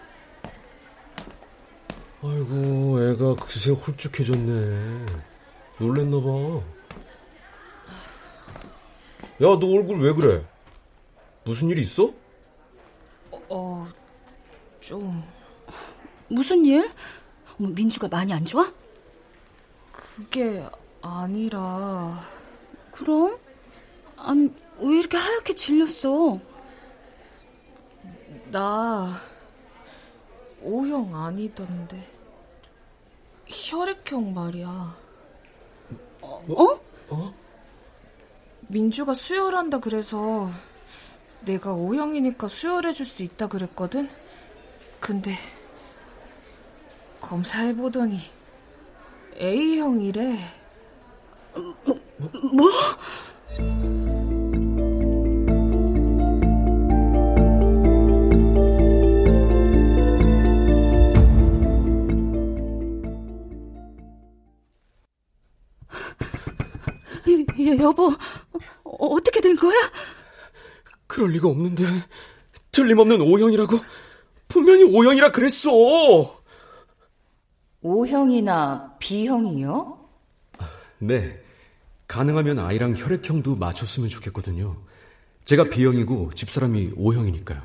아이고, 2.20 3.00
애가 3.00 3.36
그새 3.36 3.70
홀쭉해졌네. 3.70 5.06
놀랬나 5.78 6.20
봐. 6.20 6.60
야, 9.40 9.58
너 9.58 9.66
얼굴 9.68 10.00
왜 10.00 10.12
그래? 10.12 10.44
무슨 11.44 11.68
일 11.68 11.78
있어? 11.78 12.12
어, 13.48 13.86
좀. 14.80 15.22
무슨 16.28 16.64
일? 16.64 16.90
뭐, 17.56 17.70
민주가 17.70 18.08
많이 18.08 18.32
안 18.32 18.44
좋아? 18.44 18.72
그게 19.92 20.66
아니라. 21.00 22.18
그럼? 22.90 23.38
아니, 24.16 24.50
왜 24.80 24.98
이렇게 24.98 25.16
하얗게 25.16 25.54
질렸어? 25.54 26.40
나 28.50 29.20
O형 30.68 31.16
아니던데 31.16 31.98
혈액형 33.46 34.34
말이야. 34.34 34.96
어? 36.20 36.80
어? 37.08 37.34
민주가 38.66 39.14
수혈한다 39.14 39.80
그래서 39.80 40.50
내가 41.40 41.72
O형이니까 41.72 42.48
수혈해줄 42.48 43.06
수 43.06 43.22
있다 43.22 43.46
그랬거든. 43.46 44.10
근데 45.00 45.34
검사해보더니 47.22 48.18
A형이래. 49.40 50.38
뭐? 52.52 52.70
여, 52.70 53.97
여보, 67.78 68.08
어, 68.84 69.06
어떻게 69.06 69.40
된 69.40 69.56
거야? 69.56 69.74
그럴 71.06 71.30
리가 71.32 71.48
없는데. 71.48 71.84
틀림없는 72.72 73.20
O형이라고? 73.20 73.78
분명히 74.46 74.84
O형이라 74.84 75.32
그랬어. 75.32 75.70
O형이나 77.82 78.96
B형이요? 78.98 79.98
네. 80.98 81.42
가능하면 82.06 82.58
아이랑 82.58 82.94
혈액형도 82.96 83.56
맞췄으면 83.56 84.08
좋겠거든요. 84.08 84.76
제가 85.44 85.64
B형이고 85.64 86.32
집사람이 86.34 86.92
O형이니까요. 86.96 87.60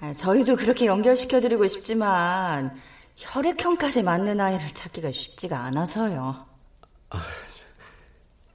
아, 0.00 0.12
저희도 0.14 0.56
그렇게 0.56 0.86
연결시켜드리고 0.86 1.66
싶지만 1.66 2.74
혈액형까지 3.16 4.02
맞는 4.02 4.40
아이를 4.40 4.66
찾기가 4.74 5.10
쉽지가 5.10 5.58
않아서요. 5.60 6.46
아, 7.10 7.22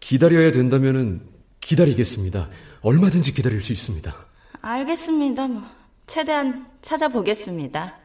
기다려야 0.08 0.54
된다면은 0.54 1.22
기다리겠습니다. 1.60 2.50
얼마든지 2.80 3.34
기다릴 3.34 3.62
수 3.62 3.74
있습니다. 3.74 4.16
알겠습니다. 4.62 5.48
뭐, 5.50 5.70
최대한 6.06 6.66
찾아보겠습니다. 6.82 8.00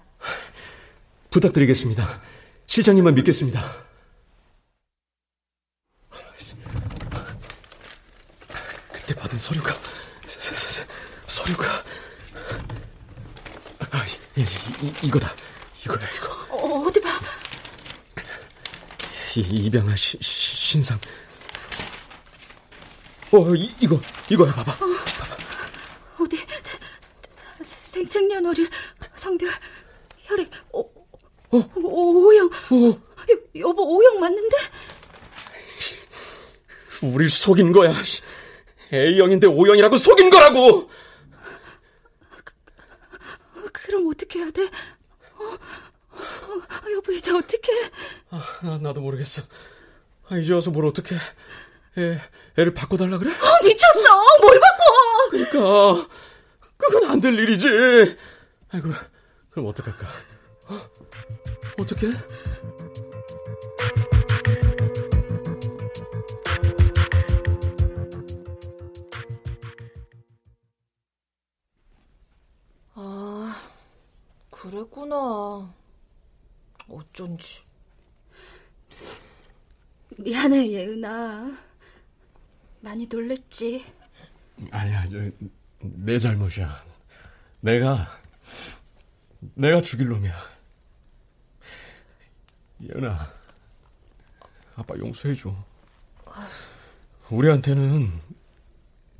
부탁드리겠습니다. 1.30 2.20
실장님만 2.66 3.14
믿겠습니다. 3.14 3.62
그때 8.92 9.14
받은 9.14 9.38
서류가 9.38 9.72
서류가 11.28 11.68
아, 13.92 14.04
이, 14.36 14.40
이, 14.40 15.06
이거다. 15.06 15.32
이거야 15.84 16.08
이거. 16.16 16.56
어, 16.56 16.80
어디 16.84 17.00
봐. 17.00 17.10
이, 19.36 19.40
입양한 19.40 19.94
시, 19.94 20.18
시, 20.20 20.56
신상. 20.56 20.98
어, 23.32 23.54
이, 23.54 23.74
이거, 23.80 24.00
이거야, 24.30 24.52
봐봐. 24.52 24.84
어, 24.84 24.88
어디, 26.20 26.36
자, 26.62 26.78
자, 27.52 27.64
생년월일, 27.64 28.68
성별, 29.14 29.50
혈액, 30.24 30.50
오, 30.72 30.80
어? 30.80 31.70
O형. 31.76 32.46
어. 32.46 33.02
여, 33.30 33.68
여보, 33.68 33.96
O형 33.96 34.20
맞는데? 34.20 34.56
우릴 37.02 37.30
속인 37.30 37.72
거야. 37.72 37.92
A형인데 38.92 39.46
O형이라고 39.46 39.96
속인 39.96 40.28
거라고! 40.30 40.88
그, 43.54 43.72
그럼 43.72 44.08
어떻게 44.08 44.40
해야 44.40 44.50
돼? 44.50 44.64
어, 44.64 45.44
어, 45.44 46.90
여보, 46.92 47.12
이제 47.12 47.30
어떻게 47.32 47.72
아, 48.30 48.58
나, 48.62 48.78
나도 48.78 49.00
모르겠어. 49.00 49.42
아, 50.28 50.36
이제 50.36 50.52
와서 50.52 50.70
뭘 50.70 50.84
어떻게 50.86 51.14
애, 51.98 52.20
애를 52.58 52.74
바꿔달라 52.74 53.18
그래? 53.18 53.30
어, 53.30 53.64
미쳤어! 53.64 54.38
뭘 54.42 54.60
바꿔! 54.60 55.30
그러니까 55.30 56.08
그건 56.76 57.10
안 57.10 57.20
될 57.20 57.38
일이지. 57.38 57.68
아이고, 58.70 58.88
그럼 59.50 59.66
어떡할까? 59.68 60.06
어떻게? 61.78 62.08
아, 72.94 73.56
그랬구나. 74.50 75.74
어쩐지. 76.88 77.62
미안해, 80.18 80.70
예은아. 80.70 81.58
많이 82.82 83.06
놀랬지? 83.06 83.84
아니야, 84.70 85.04
저, 85.06 85.18
내 85.80 86.18
잘못이야. 86.18 86.84
내가, 87.60 88.08
내가 89.54 89.80
죽일 89.80 90.08
놈이야. 90.08 90.34
예은아, 92.82 93.32
아빠 94.74 94.98
용서해줘. 94.98 95.54
우리한테는 97.30 98.20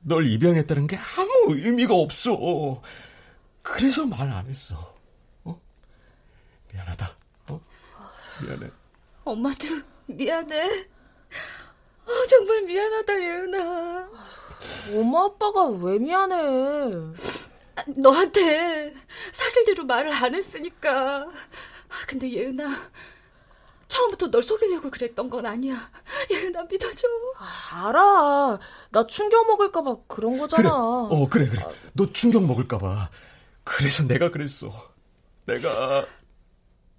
널 0.03 0.27
입양했다는 0.27 0.89
게 0.89 0.97
아무 0.97 1.55
의미가 1.57 1.95
없어. 1.95 2.83
그래서 3.63 4.05
말 4.05 4.29
안 4.29 4.45
했어. 4.47 4.97
어? 5.45 5.61
미안하다. 6.73 7.17
어? 7.49 7.61
미안해. 8.45 8.71
엄마도 9.25 9.67
미안해. 10.07 10.89
아, 12.07 12.27
정말 12.29 12.63
미안하다, 12.63 13.21
예은아. 13.21 14.11
엄마 14.95 15.25
아빠가 15.25 15.67
왜 15.67 15.99
미안해? 15.99 16.37
너한테 17.97 18.95
사실대로 19.33 19.85
말을 19.85 20.13
안 20.13 20.35
했으니까. 20.35 21.23
아, 21.89 22.07
근데 22.07 22.31
예은아, 22.31 22.91
처음부터 23.89 24.31
널 24.31 24.43
속이려고 24.43 24.91
그랬던 24.91 25.29
건 25.31 25.47
아니야. 25.47 25.91
예은아 26.31 26.65
믿어줘. 26.65 27.07
아, 27.39 27.89
알아. 27.89 28.59
나 28.91 29.07
충격 29.07 29.47
먹을까봐 29.47 29.97
그런 30.07 30.39
거잖아. 30.39 30.63
그래. 30.63 30.71
어 30.73 31.29
그래 31.29 31.49
그래. 31.49 31.63
너 31.95 32.11
충격 32.13 32.45
먹을까봐. 32.45 33.11
그래서 33.65 34.03
내가 34.05 34.31
그랬어. 34.31 34.71
내가 35.47 36.07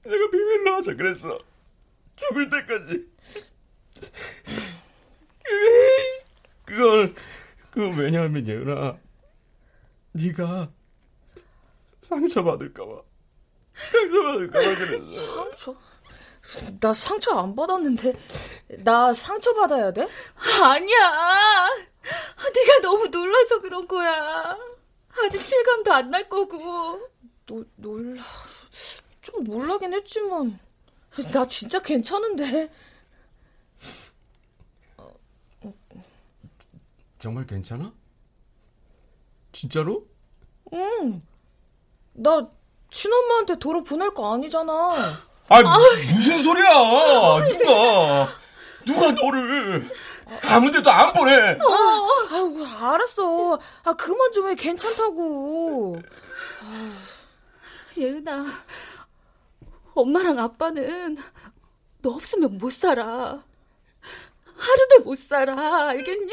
내가 0.04 0.30
비밀로 0.32 0.76
하자 0.76 0.96
그랬어. 0.96 1.40
죽을 2.16 2.50
때까지. 2.50 3.08
그걸 6.66 7.14
그건 7.72 7.94
왜냐하면 7.98 8.48
예은아, 8.48 8.98
네가 10.14 10.72
상처 12.02 12.44
받을까봐. 12.44 13.02
상처 13.74 14.22
받을까봐 14.24 14.76
그랬어. 14.76 15.26
상처? 15.26 15.76
나 16.80 16.94
상처 16.94 17.32
안 17.40 17.56
받았는데 17.56 18.14
나 18.84 19.14
상처 19.14 19.54
받아야 19.54 19.92
돼? 19.92 20.08
아니야. 20.62 21.68
네가 22.54 22.80
너무 22.82 23.08
놀라서 23.08 23.62
그런 23.62 23.88
거야. 23.88 24.58
아직 25.26 25.42
실감도 25.42 25.94
안 25.94 26.10
날 26.12 26.28
거고. 26.30 27.10
노, 27.46 27.64
놀라. 27.76 28.22
좀 29.22 29.44
놀라긴 29.46 29.94
했지만 29.94 30.60
나 31.32 31.48
진짜 31.48 31.82
괜찮은데. 31.82 32.70
정말 37.24 37.48
괜찮아? 37.48 37.94
진짜로? 39.54 40.06
응. 40.74 41.22
나 42.12 42.50
친엄마한테 42.92 43.58
도로 43.60 43.82
보낼 43.82 44.14
거 44.14 44.34
아니잖아. 44.34 44.74
아, 45.48 45.62
무슨 45.64 46.44
소리야! 46.44 46.68
누가, 47.48 48.28
누가 48.86 49.12
너를 49.14 49.90
아무데도 50.50 50.92
안 50.92 51.14
보내! 51.14 51.32
아, 51.32 52.28
아이고, 52.30 52.66
알았어. 52.66 53.58
아, 53.86 53.94
그만 53.94 54.32
좀 54.34 54.50
해. 54.50 54.56
괜찮다고. 54.56 56.02
예은아, 57.98 58.46
엄마랑 59.94 60.40
아빠는 60.40 61.18
너 62.02 62.10
없으면 62.10 62.58
못 62.58 62.74
살아. 62.74 63.42
하루도 64.56 65.00
못 65.04 65.18
살아. 65.18 65.90
알겠니? 65.90 66.32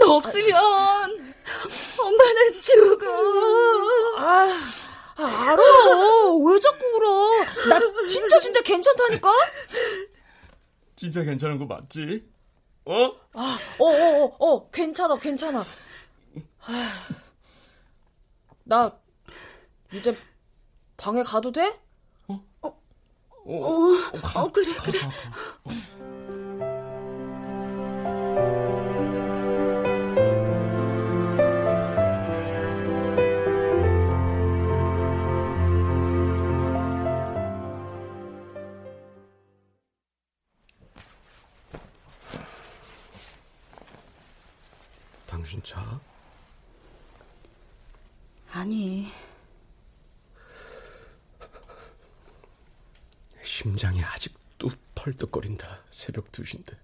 너 0.00 0.16
없으면 0.16 0.54
엄마는 2.00 2.60
죽어. 2.60 3.06
아, 4.18 4.46
아, 5.16 5.50
알아. 5.50 5.62
왜 6.46 6.60
자꾸 6.60 6.86
울어? 6.96 7.44
나 7.68 7.80
진짜 8.06 8.38
진짜 8.40 8.60
괜찮다니까? 8.62 9.30
진짜 10.96 11.22
괜찮은 11.22 11.58
거 11.58 11.66
맞지? 11.66 12.28
어? 12.84 12.92
아, 13.34 13.58
어, 13.78 13.84
어, 13.84 14.24
어, 14.24 14.36
어, 14.38 14.70
괜찮아, 14.70 15.16
괜찮아. 15.16 15.60
아, 15.60 16.92
나 18.64 18.98
이제 19.92 20.14
방에 20.96 21.22
가도 21.22 21.52
돼? 21.52 21.78
어, 22.28 22.42
어, 22.62 22.80
어, 23.44 24.20
가, 24.22 24.42
어 24.42 24.52
그래, 24.52 24.74
가, 24.74 24.82
그래. 24.82 24.98
가, 24.98 25.08
가. 25.08 25.14
당 25.64 26.47
아니, 48.58 49.06
심장이 53.40 54.02
아직도 54.02 54.68
털떡거린다. 54.96 55.84
새벽 55.90 56.32
2시인데. 56.32 56.76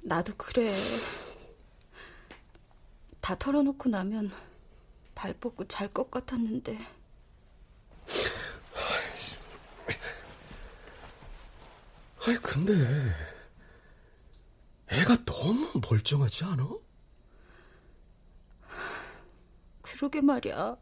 나도 0.00 0.34
그래. 0.38 0.74
다 3.20 3.36
털어놓고 3.38 3.90
나면 3.90 4.32
발 5.14 5.34
뻗고 5.34 5.68
잘 5.68 5.90
것 5.90 6.10
같았는데. 6.10 6.78
아이, 12.26 12.34
근데 12.36 12.72
애가 14.88 15.26
너무 15.26 15.78
멀쩡하지 15.90 16.44
않아? 16.44 16.87
그러게 19.98 20.20
말이야. 20.20 20.76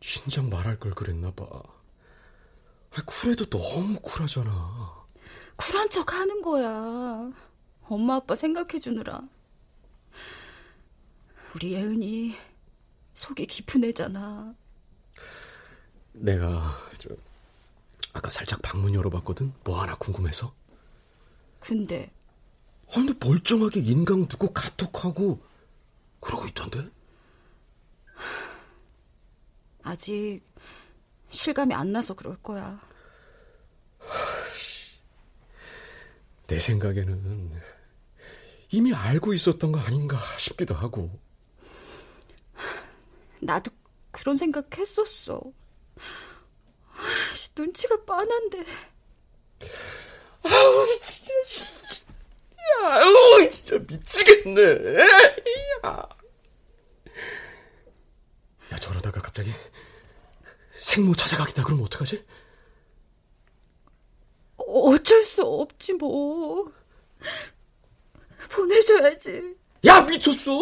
진작 0.00 0.48
말할 0.48 0.80
걸 0.80 0.90
그랬나 0.90 1.30
봐. 1.30 1.46
아, 2.90 3.02
쿨해도 3.06 3.46
너무 3.48 4.00
쿨하잖아. 4.00 5.06
쿨한 5.54 5.88
척 5.88 6.12
하는 6.12 6.42
거야. 6.42 7.30
엄마 7.82 8.16
아빠 8.16 8.34
생각해 8.34 8.80
주느라. 8.80 9.22
우리 11.54 11.74
예은이 11.74 12.34
속이 13.14 13.46
깊은 13.46 13.84
애잖아. 13.84 14.56
내가 16.14 16.76
저 16.98 17.10
아까 18.12 18.28
살짝 18.28 18.60
방문 18.60 18.92
열어봤거든. 18.92 19.52
뭐 19.62 19.80
하나 19.80 19.94
궁금해서. 19.94 20.52
근데 21.60 22.10
아, 22.88 22.94
근데 22.94 23.14
멀쩡하게 23.24 23.78
인강 23.78 24.26
두고 24.26 24.52
카톡하고 24.52 25.40
그러고 26.18 26.48
있던데? 26.48 26.90
아직 29.82 30.40
실감이 31.30 31.74
안 31.74 31.92
나서 31.92 32.14
그럴 32.14 32.36
거야. 32.42 32.80
내 36.46 36.58
생각에는 36.58 37.60
이미 38.70 38.94
알고 38.94 39.34
있었던 39.34 39.72
거 39.72 39.78
아닌가 39.80 40.18
싶기도 40.38 40.74
하고. 40.74 41.10
나도 43.40 43.70
그런 44.10 44.36
생각 44.36 44.76
했었어. 44.76 45.40
아씨, 47.30 47.50
눈치가 47.56 48.02
빤한데. 48.04 48.64
아우 50.42 50.98
진짜. 51.00 51.32
아우 52.82 53.50
진짜 53.50 53.78
미치겠네. 53.78 55.00
야. 55.84 56.08
야 58.72 58.76
저러다가 58.78 59.20
갑자기 59.20 59.52
생모 60.74 61.14
찾아가겠다 61.14 61.64
그러면 61.64 61.86
어떡하지? 61.86 62.24
어쩔 64.58 65.22
수 65.24 65.42
없지 65.42 65.94
뭐. 65.94 66.70
보내줘야지. 68.50 69.56
야 69.86 70.02
미쳤어? 70.02 70.60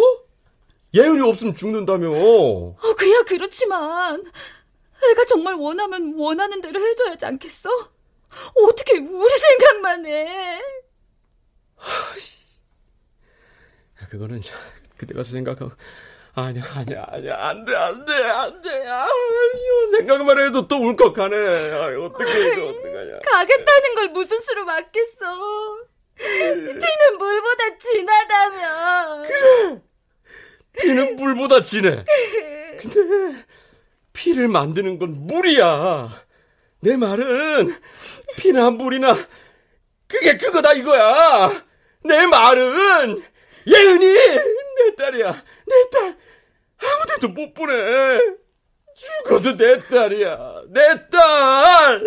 예은이 0.95 1.21
없으면 1.29 1.55
죽는다며. 1.55 2.11
어, 2.11 2.77
그야 2.97 3.23
그렇지만 3.27 4.25
애가 5.11 5.25
정말 5.27 5.55
원하면 5.55 6.15
원하는 6.17 6.61
대로 6.61 6.81
해줘야지 6.81 7.27
않겠어? 7.27 7.69
어떻게 8.69 8.99
우리 8.99 9.39
생각만 9.39 10.07
해? 10.07 10.61
야, 14.03 14.07
그거는 14.09 14.41
그때 14.97 15.15
가서 15.15 15.33
생각하고 15.33 15.73
아니야, 16.39 16.63
아니야, 16.75 17.07
아니야. 17.09 17.35
안 17.49 17.65
돼, 17.65 17.75
안 17.75 18.05
돼, 18.05 18.13
안 18.13 18.61
돼. 18.61 18.87
아, 18.89 19.07
생각만 19.97 20.39
해도 20.39 20.69
또 20.69 20.77
울컥하네. 20.77 21.35
아, 21.73 21.87
어떡해, 21.99 22.49
이거 22.53 22.67
어떡하냐. 22.69 23.19
가겠다는 23.25 23.95
걸 23.95 24.09
무슨 24.11 24.39
수로 24.43 24.67
맞겠어. 24.67 25.79
피는 26.19 27.19
물보다 27.19 27.79
진하다며. 27.79 29.23
그래. 29.23 29.81
피는 30.79 31.17
물보다 31.17 31.63
진해. 31.63 32.05
근데 32.81 33.45
피를 34.13 34.49
만드는 34.49 34.99
건 34.99 35.27
물이야. 35.27 36.23
내 36.81 36.99
말은 36.99 37.75
피나 38.37 38.71
물이나 38.73 39.17
그게 40.07 40.37
그거다 40.37 40.75
이거야. 40.75 41.65
내 42.05 42.27
말은 42.27 43.23
예은이 43.67 44.07
내 44.15 44.95
딸이야. 44.99 45.33
내 45.33 45.99
딸 45.99 46.17
아무데도 46.79 47.29
못 47.29 47.55
보내. 47.55 48.19
죽어도 48.95 49.57
내 49.57 49.79
딸이야. 49.89 50.63
내 50.69 51.09
딸. 51.11 52.03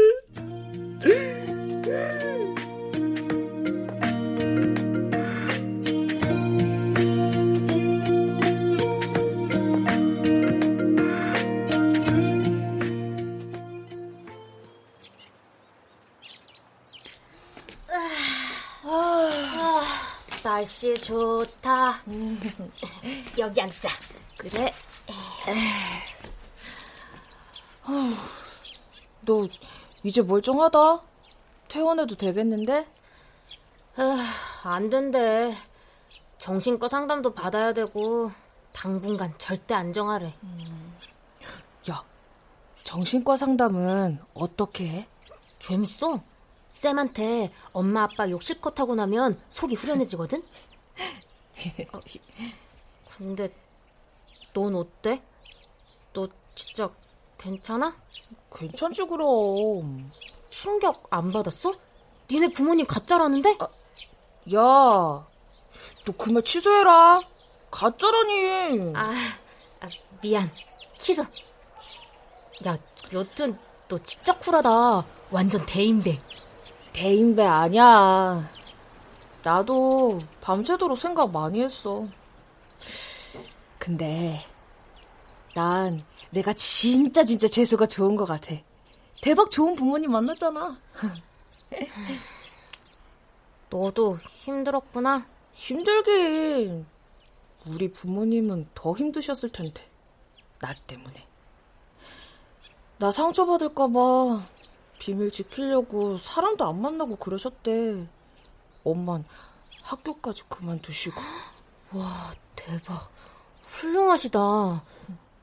날씨 20.41 20.97
좋다. 20.99 22.01
여기 23.37 23.61
앉자. 23.61 23.89
그래. 24.39 24.73
너 29.21 29.47
이제 30.03 30.21
멀쩡하다. 30.21 31.01
퇴원해도 31.67 32.15
되겠는데? 32.15 32.87
아, 33.97 34.33
안 34.63 34.89
된대. 34.89 35.55
정신과 36.37 36.87
상담도 36.87 37.33
받아야 37.33 37.73
되고 37.73 38.31
당분간 38.73 39.33
절대 39.37 39.73
안정하래. 39.73 40.33
야, 41.91 42.03
정신과 42.85 43.35
상담은 43.35 44.19
어떻게 44.33 44.87
해? 44.87 45.07
재밌어. 45.59 46.23
쌤한테 46.69 47.51
엄마 47.73 48.03
아빠 48.03 48.29
욕 48.29 48.41
실컷 48.41 48.79
하고 48.79 48.95
나면 48.95 49.37
속이 49.49 49.75
후련해지거든? 49.75 50.41
어, 51.91 51.99
근데 53.09 53.49
넌 54.53 54.75
어때? 54.75 55.21
너 56.13 56.27
진짜 56.55 56.89
괜찮아? 57.37 57.95
괜찮지 58.55 59.05
그럼. 59.05 60.09
충격 60.49 61.03
안 61.09 61.31
받았어? 61.31 61.73
니네 62.29 62.49
부모님 62.53 62.85
가짜라는데? 62.85 63.55
아, 63.59 63.67
야, 64.53 64.59
너 64.59 66.13
그 66.17 66.31
말 66.31 66.43
취소해라. 66.43 67.21
가짜라니. 67.71 68.93
아, 68.95 69.11
아, 69.81 69.87
미안. 70.21 70.49
취소. 70.97 71.23
야, 72.67 72.77
여튼 73.13 73.57
너 73.87 73.97
진짜 73.99 74.37
쿨하다. 74.37 75.05
완전 75.31 75.65
대인배. 75.65 76.19
대인배 76.93 77.43
아니야. 77.43 78.49
나도 79.43 80.19
밤새도록 80.41 80.97
생각 80.97 81.31
많이 81.31 81.61
했어. 81.61 82.05
근데 83.89 84.45
난 85.55 86.05
내가 86.29 86.53
진짜 86.53 87.23
진짜 87.23 87.47
재수가 87.47 87.87
좋은 87.87 88.15
것 88.15 88.25
같아. 88.25 88.53
대박 89.23 89.49
좋은 89.49 89.73
부모님 89.73 90.11
만났잖아. 90.11 90.79
너도 93.71 94.19
힘들었구나. 94.35 95.25
힘들긴. 95.53 96.85
우리 97.65 97.91
부모님은 97.91 98.69
더 98.75 98.93
힘드셨을 98.93 99.51
텐데. 99.51 99.89
나 100.59 100.71
때문에. 100.85 101.25
나 102.99 103.11
상처받을까봐 103.11 104.47
비밀 104.99 105.31
지키려고 105.31 106.19
사람도 106.19 106.63
안 106.63 106.79
만나고 106.79 107.15
그러셨대. 107.15 108.07
엄만 108.83 109.25
학교까지 109.81 110.43
그만두시고. 110.47 111.19
와, 111.93 112.31
대박. 112.55 113.17
훌륭하시다. 113.69 114.83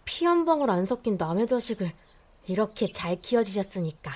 피 0.04 0.24
한 0.24 0.44
방울 0.44 0.70
안 0.70 0.84
섞인 0.84 1.16
남의 1.16 1.46
자식을 1.46 1.92
이렇게 2.46 2.90
잘 2.90 3.20
키워주셨으니까. 3.20 4.12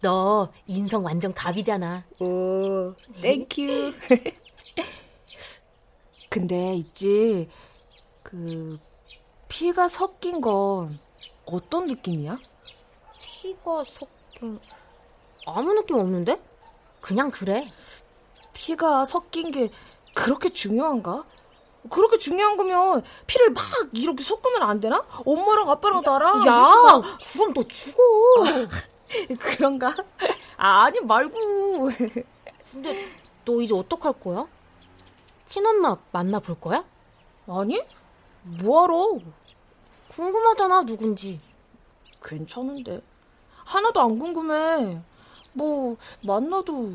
너 0.00 0.52
인성 0.66 1.04
완전 1.04 1.32
갑이잖아. 1.34 2.04
오, 2.20 2.94
thank 3.20 3.60
you. 3.60 3.92
근데 6.30 6.74
있지, 6.74 7.48
그, 8.22 8.78
피가 9.48 9.88
섞인 9.88 10.40
건 10.40 10.98
어떤 11.46 11.84
느낌이야? 11.86 12.38
피가 13.18 13.82
섞인... 13.84 14.60
아무 15.46 15.72
느낌 15.72 15.96
없는데? 15.96 16.40
그냥 17.00 17.30
그래. 17.30 17.66
피가 18.54 19.04
섞인 19.06 19.50
게 19.50 19.70
그렇게 20.14 20.50
중요한가? 20.50 21.24
그렇게 21.88 22.18
중요한 22.18 22.56
거면 22.56 23.02
피를 23.26 23.50
막 23.50 23.64
이렇게 23.92 24.22
섞으면 24.22 24.62
안 24.62 24.80
되나? 24.80 25.04
엄마랑 25.24 25.68
아빠랑 25.70 26.02
나랑 26.04 26.46
야, 26.46 26.52
막... 26.52 27.02
그럼 27.32 27.52
너 27.54 27.62
죽어. 27.64 28.02
아, 28.46 28.68
그런가? 29.38 29.94
아, 30.56 30.84
아니 30.84 31.00
말고. 31.00 31.90
근데 32.72 33.06
너 33.44 33.60
이제 33.60 33.74
어떡할 33.74 34.14
거야? 34.14 34.46
친엄마 35.46 35.96
만나볼 36.12 36.60
거야? 36.60 36.84
아니, 37.46 37.82
뭐하러? 38.42 39.18
궁금하잖아, 40.08 40.82
누군지. 40.84 41.40
괜찮은데. 42.22 43.00
하나도 43.64 44.00
안 44.00 44.18
궁금해. 44.18 45.00
뭐, 45.52 45.96
만나도 46.24 46.92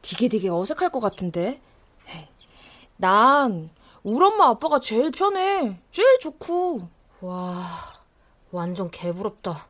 되게 0.00 0.28
되게 0.28 0.48
어색할 0.48 0.90
것 0.90 1.00
같은데. 1.00 1.60
난, 2.96 3.70
우리 4.02 4.24
엄마 4.24 4.48
아빠가 4.48 4.80
제일 4.80 5.10
편해. 5.10 5.78
제일 5.90 6.18
좋고. 6.20 6.88
와, 7.20 7.66
완전 8.50 8.90
개부럽다. 8.90 9.68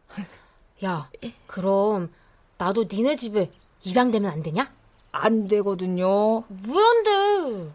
야, 0.84 1.10
그럼 1.46 2.12
나도 2.58 2.84
니네 2.90 3.16
집에 3.16 3.50
입양되면 3.84 4.30
안 4.30 4.42
되냐? 4.42 4.70
안 5.12 5.48
되거든요. 5.48 6.44
왜 6.48 6.84
안 6.84 7.02
돼? 7.02 7.72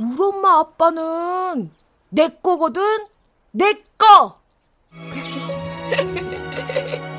우리 0.00 0.22
엄마 0.22 0.58
아빠는 0.60 1.70
내 2.08 2.28
거거든. 2.42 3.06
내 3.52 3.82
거. 3.98 4.40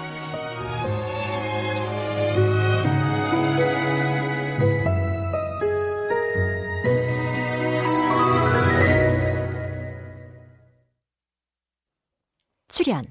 출연 12.74 13.04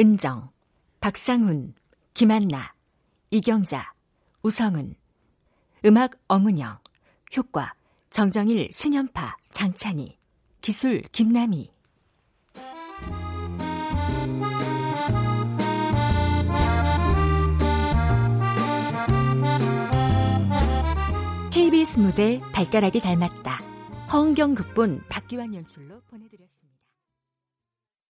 은정, 0.00 0.50
박상훈, 0.98 1.74
김한나, 2.14 2.74
이경자, 3.30 3.92
우성은 4.42 4.96
음악 5.84 6.18
엄은영, 6.26 6.80
효과 7.36 7.74
정정일, 8.10 8.72
신연파, 8.72 9.36
장찬희, 9.52 10.18
기술 10.60 11.00
김남희 11.12 11.70
KBS 21.52 22.00
무대 22.00 22.40
발가락이 22.52 23.00
닮았다. 23.00 23.60
허은경 24.12 24.54
극본 24.56 25.04
박기환 25.08 25.54
연출로 25.54 26.00
보내드렸습니다. 26.10 26.71